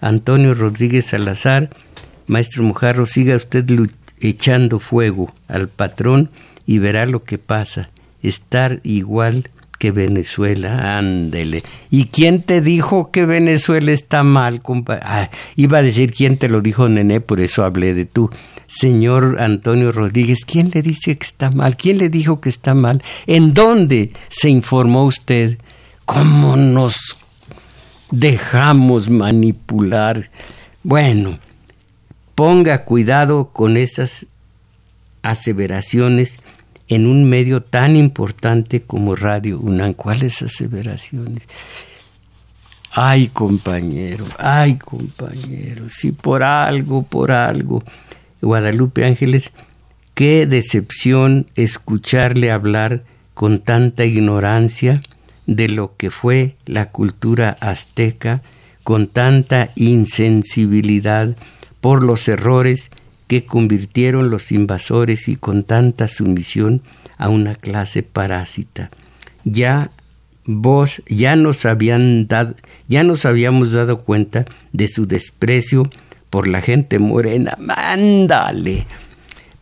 Antonio 0.00 0.54
Rodríguez 0.54 1.06
Salazar, 1.06 1.70
maestro 2.26 2.62
Mojarro, 2.62 3.06
siga 3.06 3.36
usted 3.36 3.66
echando 4.20 4.78
fuego 4.78 5.32
al 5.48 5.68
patrón 5.68 6.30
y 6.66 6.78
verá 6.78 7.06
lo 7.06 7.24
que 7.24 7.38
pasa. 7.38 7.90
Estar 8.22 8.80
igual 8.82 9.50
que 9.78 9.92
Venezuela, 9.92 10.98
ándele. 10.98 11.62
¿Y 11.90 12.06
quién 12.06 12.42
te 12.42 12.60
dijo 12.60 13.10
que 13.10 13.24
Venezuela 13.24 13.92
está 13.92 14.22
mal? 14.22 14.60
Ah, 15.02 15.30
iba 15.56 15.78
a 15.78 15.82
decir 15.82 16.12
quién 16.12 16.36
te 16.36 16.48
lo 16.48 16.60
dijo, 16.60 16.88
nené, 16.88 17.20
por 17.20 17.40
eso 17.40 17.64
hablé 17.64 17.94
de 17.94 18.04
tú. 18.04 18.30
Señor 18.66 19.36
Antonio 19.40 19.92
Rodríguez, 19.92 20.44
¿quién 20.44 20.70
le 20.74 20.82
dice 20.82 21.16
que 21.16 21.26
está 21.26 21.50
mal? 21.50 21.76
¿Quién 21.76 21.98
le 21.98 22.10
dijo 22.10 22.40
que 22.40 22.50
está 22.50 22.74
mal? 22.74 23.02
¿En 23.26 23.54
dónde 23.54 24.12
se 24.28 24.50
informó 24.50 25.04
usted? 25.04 25.58
¿Cómo 26.08 26.56
nos 26.56 27.18
dejamos 28.10 29.10
manipular? 29.10 30.30
Bueno, 30.82 31.38
ponga 32.34 32.86
cuidado 32.86 33.50
con 33.52 33.76
esas 33.76 34.24
aseveraciones 35.20 36.38
en 36.88 37.06
un 37.06 37.28
medio 37.28 37.62
tan 37.62 37.94
importante 37.94 38.80
como 38.80 39.16
Radio 39.16 39.60
UNAM. 39.60 39.92
¿Cuáles 39.92 40.40
aseveraciones? 40.40 41.42
Ay, 42.92 43.28
compañero, 43.28 44.24
ay, 44.38 44.76
compañero, 44.76 45.90
si 45.90 46.12
por 46.12 46.42
algo, 46.42 47.02
por 47.02 47.32
algo. 47.32 47.84
Guadalupe 48.40 49.04
Ángeles, 49.04 49.52
qué 50.14 50.46
decepción 50.46 51.50
escucharle 51.54 52.50
hablar 52.50 53.04
con 53.34 53.58
tanta 53.58 54.06
ignorancia 54.06 55.02
de 55.48 55.68
lo 55.68 55.96
que 55.96 56.10
fue 56.10 56.56
la 56.66 56.90
cultura 56.90 57.56
azteca 57.60 58.42
con 58.84 59.08
tanta 59.08 59.70
insensibilidad 59.74 61.34
por 61.80 62.04
los 62.04 62.28
errores 62.28 62.90
que 63.26 63.44
convirtieron 63.44 64.30
los 64.30 64.52
invasores 64.52 65.26
y 65.26 65.36
con 65.36 65.64
tanta 65.64 66.06
sumisión 66.06 66.82
a 67.16 67.30
una 67.30 67.54
clase 67.54 68.02
parásita. 68.02 68.90
Ya 69.44 69.90
vos 70.44 71.02
ya 71.06 71.34
nos 71.34 71.64
habían 71.64 72.28
ya 72.86 73.02
nos 73.02 73.24
habíamos 73.24 73.72
dado 73.72 74.02
cuenta 74.02 74.44
de 74.72 74.88
su 74.88 75.06
desprecio 75.06 75.90
por 76.28 76.46
la 76.46 76.60
gente 76.60 76.98
morena. 76.98 77.56
Mándale 77.58 78.86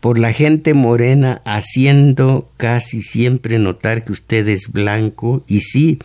por 0.07 0.19
la 0.19 0.31
gente 0.31 0.73
morena 0.73 1.41
haciendo 1.43 2.49
casi 2.55 3.01
siempre 3.01 3.59
notar 3.59 4.05
que 4.05 4.13
usted 4.13 4.47
es 4.47 4.71
blanco 4.71 5.43
y 5.49 5.59
sí, 5.59 5.99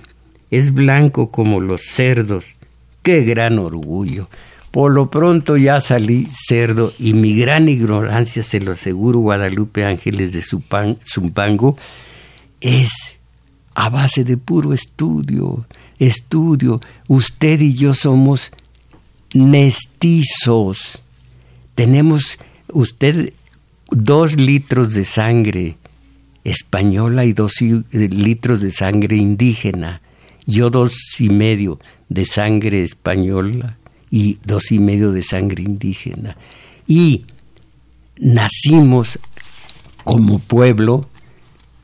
es 0.50 0.74
blanco 0.74 1.30
como 1.30 1.60
los 1.60 1.82
cerdos. 1.82 2.56
¡Qué 3.04 3.22
gran 3.22 3.60
orgullo! 3.60 4.28
Por 4.72 4.90
lo 4.90 5.08
pronto 5.08 5.56
ya 5.56 5.80
salí 5.80 6.28
cerdo 6.32 6.92
y 6.98 7.14
mi 7.14 7.36
gran 7.36 7.68
ignorancia, 7.68 8.42
se 8.42 8.58
lo 8.58 8.72
aseguro 8.72 9.20
Guadalupe 9.20 9.84
Ángeles 9.84 10.32
de 10.32 10.42
Zumpango, 10.42 11.76
es 12.60 13.18
a 13.76 13.88
base 13.88 14.24
de 14.24 14.36
puro 14.36 14.72
estudio, 14.72 15.64
estudio. 16.00 16.80
Usted 17.06 17.60
y 17.60 17.74
yo 17.74 17.94
somos 17.94 18.50
mestizos. 19.32 21.00
Tenemos, 21.76 22.36
usted 22.72 23.32
dos 23.92 24.36
litros 24.36 24.94
de 24.94 25.04
sangre 25.04 25.76
española 26.44 27.24
y 27.24 27.32
dos 27.32 27.60
litros 27.60 28.60
de 28.60 28.72
sangre 28.72 29.16
indígena, 29.16 30.00
yo 30.46 30.70
dos 30.70 30.94
y 31.20 31.28
medio 31.28 31.78
de 32.08 32.26
sangre 32.26 32.82
española 32.82 33.78
y 34.10 34.38
dos 34.44 34.72
y 34.72 34.78
medio 34.78 35.12
de 35.12 35.22
sangre 35.22 35.62
indígena. 35.62 36.36
Y 36.86 37.26
nacimos 38.18 39.18
como 40.04 40.38
pueblo 40.40 41.08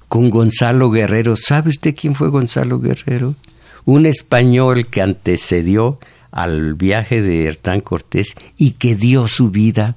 con 0.08 0.30
Gonzalo 0.30 0.90
Guerrero. 0.90 1.36
¿Sabe 1.36 1.70
usted 1.70 1.94
quién 1.94 2.14
fue 2.14 2.28
Gonzalo 2.28 2.80
Guerrero? 2.80 3.36
Un 3.84 4.06
español 4.06 4.86
que 4.86 5.02
antecedió 5.02 5.98
al 6.30 6.74
viaje 6.74 7.22
de 7.22 7.44
Hernán 7.44 7.80
Cortés 7.80 8.34
y 8.56 8.72
que 8.72 8.96
dio 8.96 9.28
su 9.28 9.50
vida 9.50 9.96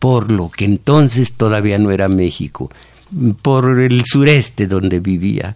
por 0.00 0.32
lo 0.32 0.48
que 0.48 0.64
entonces 0.64 1.34
todavía 1.34 1.78
no 1.78 1.92
era 1.92 2.08
México, 2.08 2.70
por 3.42 3.78
el 3.78 4.02
sureste 4.04 4.66
donde 4.66 4.98
vivía. 4.98 5.54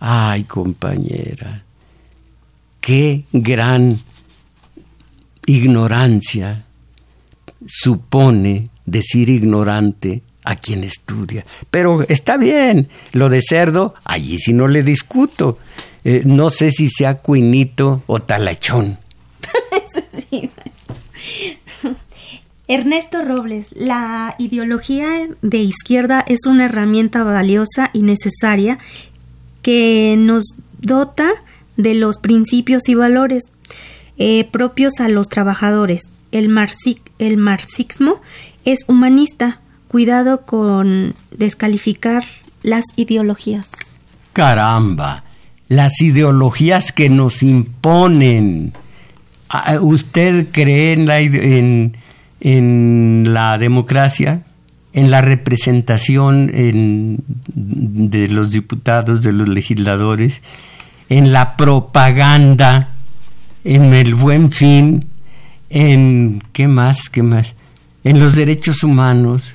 Ay, 0.00 0.44
compañera, 0.44 1.62
qué 2.80 3.24
gran 3.32 4.00
ignorancia 5.46 6.64
supone 7.66 8.70
decir 8.86 9.28
ignorante 9.28 10.22
a 10.44 10.56
quien 10.56 10.84
estudia. 10.84 11.44
Pero 11.70 12.02
está 12.08 12.38
bien, 12.38 12.88
lo 13.12 13.28
de 13.28 13.42
cerdo, 13.42 13.94
allí 14.04 14.38
sí 14.38 14.52
no 14.52 14.68
le 14.68 14.82
discuto. 14.82 15.58
Eh, 16.02 16.22
no 16.24 16.50
sé 16.50 16.70
si 16.70 16.88
sea 16.88 17.16
cuinito 17.16 18.04
o 18.06 18.22
talachón. 18.22 18.98
Eso 19.72 20.02
sí. 20.10 20.50
Ernesto 22.68 23.22
Robles, 23.22 23.68
la 23.76 24.34
ideología 24.38 25.28
de 25.40 25.58
izquierda 25.58 26.24
es 26.26 26.40
una 26.46 26.64
herramienta 26.64 27.22
valiosa 27.22 27.90
y 27.92 28.02
necesaria 28.02 28.78
que 29.62 30.16
nos 30.18 30.42
dota 30.80 31.28
de 31.76 31.94
los 31.94 32.18
principios 32.18 32.88
y 32.88 32.94
valores 32.94 33.44
eh, 34.18 34.48
propios 34.50 35.00
a 35.00 35.08
los 35.08 35.28
trabajadores. 35.28 36.02
El, 36.32 36.50
el 37.18 37.36
marxismo 37.36 38.20
es 38.64 38.80
humanista. 38.88 39.60
Cuidado 39.88 40.42
con 40.42 41.14
descalificar 41.30 42.24
las 42.62 42.84
ideologías. 42.96 43.70
Caramba, 44.32 45.22
las 45.68 46.00
ideologías 46.00 46.90
que 46.92 47.08
nos 47.08 47.42
imponen. 47.42 48.72
Ah, 49.48 49.78
¿Usted 49.80 50.48
cree 50.50 50.92
en 50.92 51.06
la, 51.06 51.20
en, 51.20 51.96
en 52.40 53.24
la 53.32 53.58
democracia? 53.58 54.42
en 54.96 55.10
la 55.10 55.20
representación 55.20 56.50
de 57.54 58.28
los 58.28 58.50
diputados, 58.50 59.22
de 59.22 59.34
los 59.34 59.46
legisladores, 59.46 60.40
en 61.10 61.32
la 61.32 61.58
propaganda, 61.58 62.94
en 63.62 63.92
el 63.92 64.14
buen 64.14 64.50
fin, 64.50 65.06
en 65.68 66.42
qué 66.54 66.66
más, 66.66 67.10
qué 67.10 67.22
más, 67.22 67.54
en 68.04 68.20
los 68.20 68.34
derechos 68.34 68.82
humanos 68.82 69.54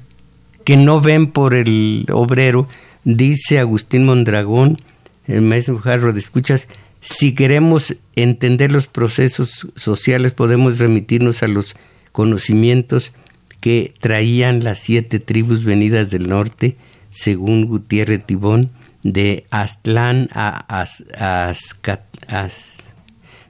que 0.64 0.78
no 0.78 1.02
ven 1.02 1.26
por 1.26 1.56
el 1.56 2.06
obrero, 2.14 2.68
dice 3.04 3.58
Agustín 3.58 4.06
Mondragón, 4.06 4.78
el 5.26 5.42
maestro 5.42 5.80
Jarro 5.80 6.14
de 6.14 6.20
escuchas, 6.20 6.68
si 7.00 7.34
queremos 7.34 7.96
entender 8.16 8.72
los 8.72 8.86
procesos 8.86 9.68
sociales 9.76 10.34
podemos 10.34 10.78
remitirnos 10.78 11.42
a 11.42 11.48
los 11.48 11.76
conocimientos 12.12 13.12
que 13.60 13.94
traían 14.00 14.64
las 14.64 14.80
siete 14.80 15.20
tribus 15.20 15.64
venidas 15.64 16.10
del 16.10 16.28
norte, 16.28 16.78
según 17.10 17.66
Gutiérrez 17.66 18.26
Tibón, 18.26 18.72
de 19.04 19.46
Aztlán 19.50 20.30
a, 20.34 20.84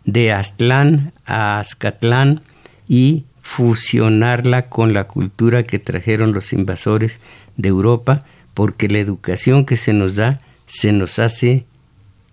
de 0.06 0.32
Aztlán 0.32 1.14
a 1.26 1.60
Azcatlán 1.60 2.42
y 2.88 3.26
fusionarla 3.42 4.70
con 4.70 4.94
la 4.94 5.08
cultura 5.08 5.64
que 5.64 5.80
trajeron 5.80 6.34
los 6.34 6.54
invasores 6.54 7.20
de 7.58 7.70
Europa, 7.70 8.24
porque 8.54 8.88
la 8.88 9.00
educación 9.00 9.66
que 9.66 9.78
se 9.78 9.94
nos 9.94 10.16
da 10.16 10.40
se 10.68 10.94
nos 10.94 11.20
hace 11.20 11.66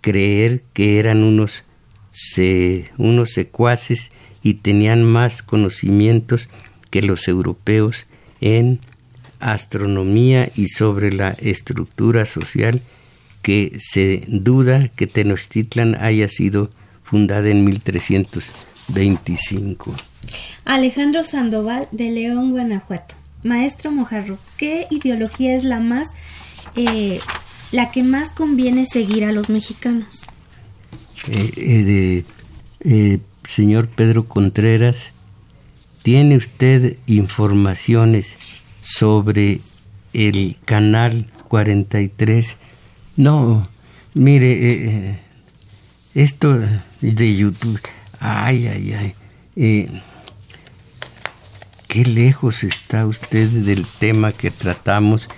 creer 0.00 0.62
que 0.72 0.98
eran 0.98 1.24
unos, 1.24 1.64
unos 2.98 3.32
secuaces 3.32 4.12
y 4.42 4.54
tenían 4.54 5.04
más 5.04 5.42
conocimientos 5.42 6.48
que 6.90 7.02
los 7.02 7.28
europeos 7.28 8.06
en 8.40 8.80
astronomía 9.40 10.50
y 10.54 10.68
sobre 10.68 11.12
la 11.12 11.30
estructura 11.30 12.24
social 12.26 12.82
que 13.42 13.78
se 13.80 14.22
duda 14.26 14.88
que 14.88 15.06
Tenochtitlan 15.06 15.94
haya 15.96 16.28
sido 16.28 16.70
fundada 17.02 17.48
en 17.48 17.64
1325. 17.64 19.94
Alejandro 20.64 21.24
Sandoval 21.24 21.88
de 21.92 22.10
León, 22.10 22.50
Guanajuato. 22.50 23.14
Maestro 23.44 23.92
Mojarro, 23.92 24.38
¿qué 24.56 24.86
ideología 24.90 25.54
es 25.54 25.62
la 25.64 25.80
más 25.80 26.08
eh, 26.74 27.20
la 27.70 27.90
que 27.90 28.02
más 28.02 28.30
conviene 28.30 28.86
seguir 28.86 29.24
a 29.24 29.32
los 29.32 29.48
mexicanos? 29.48 30.26
Eh, 31.28 32.24
eh, 32.80 33.18
señor 33.48 33.88
Pedro 33.88 34.26
Contreras, 34.26 35.12
¿Tiene 36.02 36.36
usted 36.36 36.96
informaciones 37.06 38.34
sobre 38.80 39.60
el 40.12 40.56
canal 40.64 41.26
43? 41.48 42.56
No, 43.16 43.68
mire, 44.14 44.52
eh, 44.52 44.88
eh, 44.88 45.18
esto 46.14 46.58
de 47.00 47.36
YouTube, 47.36 47.80
ay, 48.20 48.68
ay, 48.68 48.92
ay, 48.94 49.14
eh, 49.56 50.02
qué 51.88 52.04
lejos 52.04 52.62
está 52.64 53.06
usted 53.06 53.48
del 53.48 53.84
tema 53.84 54.32
que 54.32 54.50
tratamos, 54.50 55.28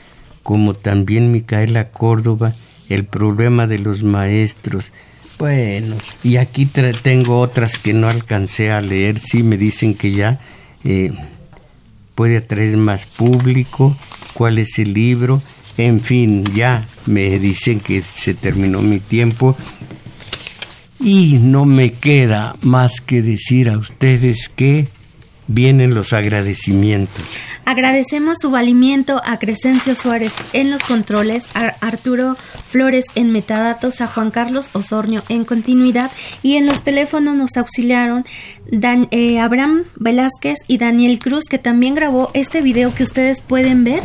como 0.43 0.75
también 0.75 1.33
Micaela 1.33 1.91
Córdoba, 1.91 2.55
el 2.89 3.07
problema 3.07 3.67
de 3.67 3.79
los 3.79 4.03
maestros. 4.03 4.93
Bueno, 5.41 5.97
y 6.23 6.37
aquí 6.37 6.67
tengo 6.67 7.41
otras 7.41 7.79
que 7.79 7.95
no 7.95 8.11
alcancé 8.11 8.71
a 8.71 8.83
leer, 8.83 9.19
sí 9.19 9.43
me 9.43 9.57
dicen 9.57 9.95
que 9.95 10.13
ya 10.13 10.39
eh, 10.85 11.13
puede 12.15 12.37
atraer 12.37 12.77
más 12.77 13.07
público, 13.07 13.97
cuál 14.35 14.59
es 14.59 14.79
el 14.79 14.93
libro, 14.93 15.43
en 15.79 16.03
fin, 16.03 16.45
ya 16.55 16.87
me 17.07 17.39
dicen 17.39 17.81
que 17.81 18.03
se 18.03 18.35
terminó 18.35 18.83
mi 18.83 19.01
tiempo. 19.01 19.57
Y 21.03 21.39
no 21.41 21.65
me 21.65 21.95
queda 21.95 22.55
más 22.61 23.01
que 23.01 23.23
decir 23.23 23.71
a 23.71 23.79
ustedes 23.79 24.51
que 24.55 24.89
vienen 25.47 25.95
los 25.95 26.13
agradecimientos. 26.13 27.25
Agradecemos 27.71 28.39
su 28.41 28.51
valimiento 28.51 29.23
a 29.25 29.39
Crescencio 29.39 29.95
Suárez 29.95 30.35
en 30.53 30.73
los 30.73 30.83
controles, 30.83 31.45
a 31.55 31.77
Arturo 31.81 32.37
Flores 32.69 33.05
en 33.15 33.31
metadatos, 33.31 34.01
a 34.01 34.09
Juan 34.09 34.33
Carlos 34.33 34.71
Osornio 34.73 35.23
en 35.29 35.45
continuidad 35.45 36.11
y 36.43 36.57
en 36.57 36.67
los 36.67 36.83
teléfonos 36.83 37.37
nos 37.37 37.57
auxiliaron 37.57 38.25
Dan, 38.73 39.07
eh, 39.13 39.39
Abraham 39.39 39.85
Velázquez 39.95 40.59
y 40.67 40.79
Daniel 40.79 41.21
Cruz 41.21 41.45
que 41.45 41.59
también 41.59 41.95
grabó 41.95 42.33
este 42.35 42.61
video 42.61 42.93
que 42.93 43.05
ustedes 43.05 43.41
pueden 43.41 43.85
ver 43.85 44.03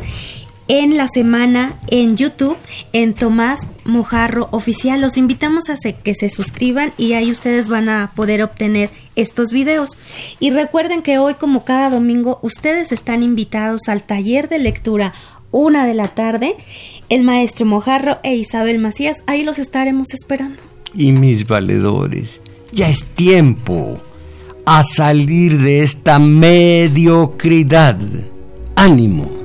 en 0.67 0.97
la 0.97 1.07
semana 1.07 1.75
en 1.87 2.17
YouTube 2.17 2.57
en 2.93 3.13
Tomás 3.13 3.67
Mojarro 3.83 4.47
Oficial. 4.51 5.01
Los 5.01 5.17
invitamos 5.17 5.69
a 5.69 5.75
que 5.75 6.15
se 6.15 6.29
suscriban 6.29 6.91
y 6.97 7.13
ahí 7.13 7.31
ustedes 7.31 7.67
van 7.67 7.89
a 7.89 8.11
poder 8.15 8.41
obtener 8.41 8.89
estos 9.15 9.51
videos. 9.51 9.91
Y 10.39 10.51
recuerden 10.51 11.01
que 11.01 11.19
hoy, 11.19 11.35
como 11.35 11.63
cada 11.63 11.89
domingo, 11.89 12.39
ustedes 12.41 12.91
están 12.91 13.23
invitados 13.23 13.87
al 13.87 14.03
taller 14.03 14.49
de 14.49 14.59
lectura 14.59 15.13
una 15.51 15.85
de 15.85 15.93
la 15.93 16.07
tarde. 16.09 16.55
El 17.09 17.23
maestro 17.23 17.65
Mojarro 17.65 18.17
e 18.23 18.35
Isabel 18.35 18.79
Macías, 18.79 19.23
ahí 19.27 19.43
los 19.43 19.59
estaremos 19.59 20.13
esperando. 20.13 20.57
Y 20.95 21.11
mis 21.11 21.45
valedores, 21.45 22.39
ya 22.71 22.89
es 22.89 23.05
tiempo 23.05 24.01
a 24.65 24.83
salir 24.83 25.59
de 25.59 25.81
esta 25.81 26.17
mediocridad. 26.17 27.99
Ánimo 28.75 29.44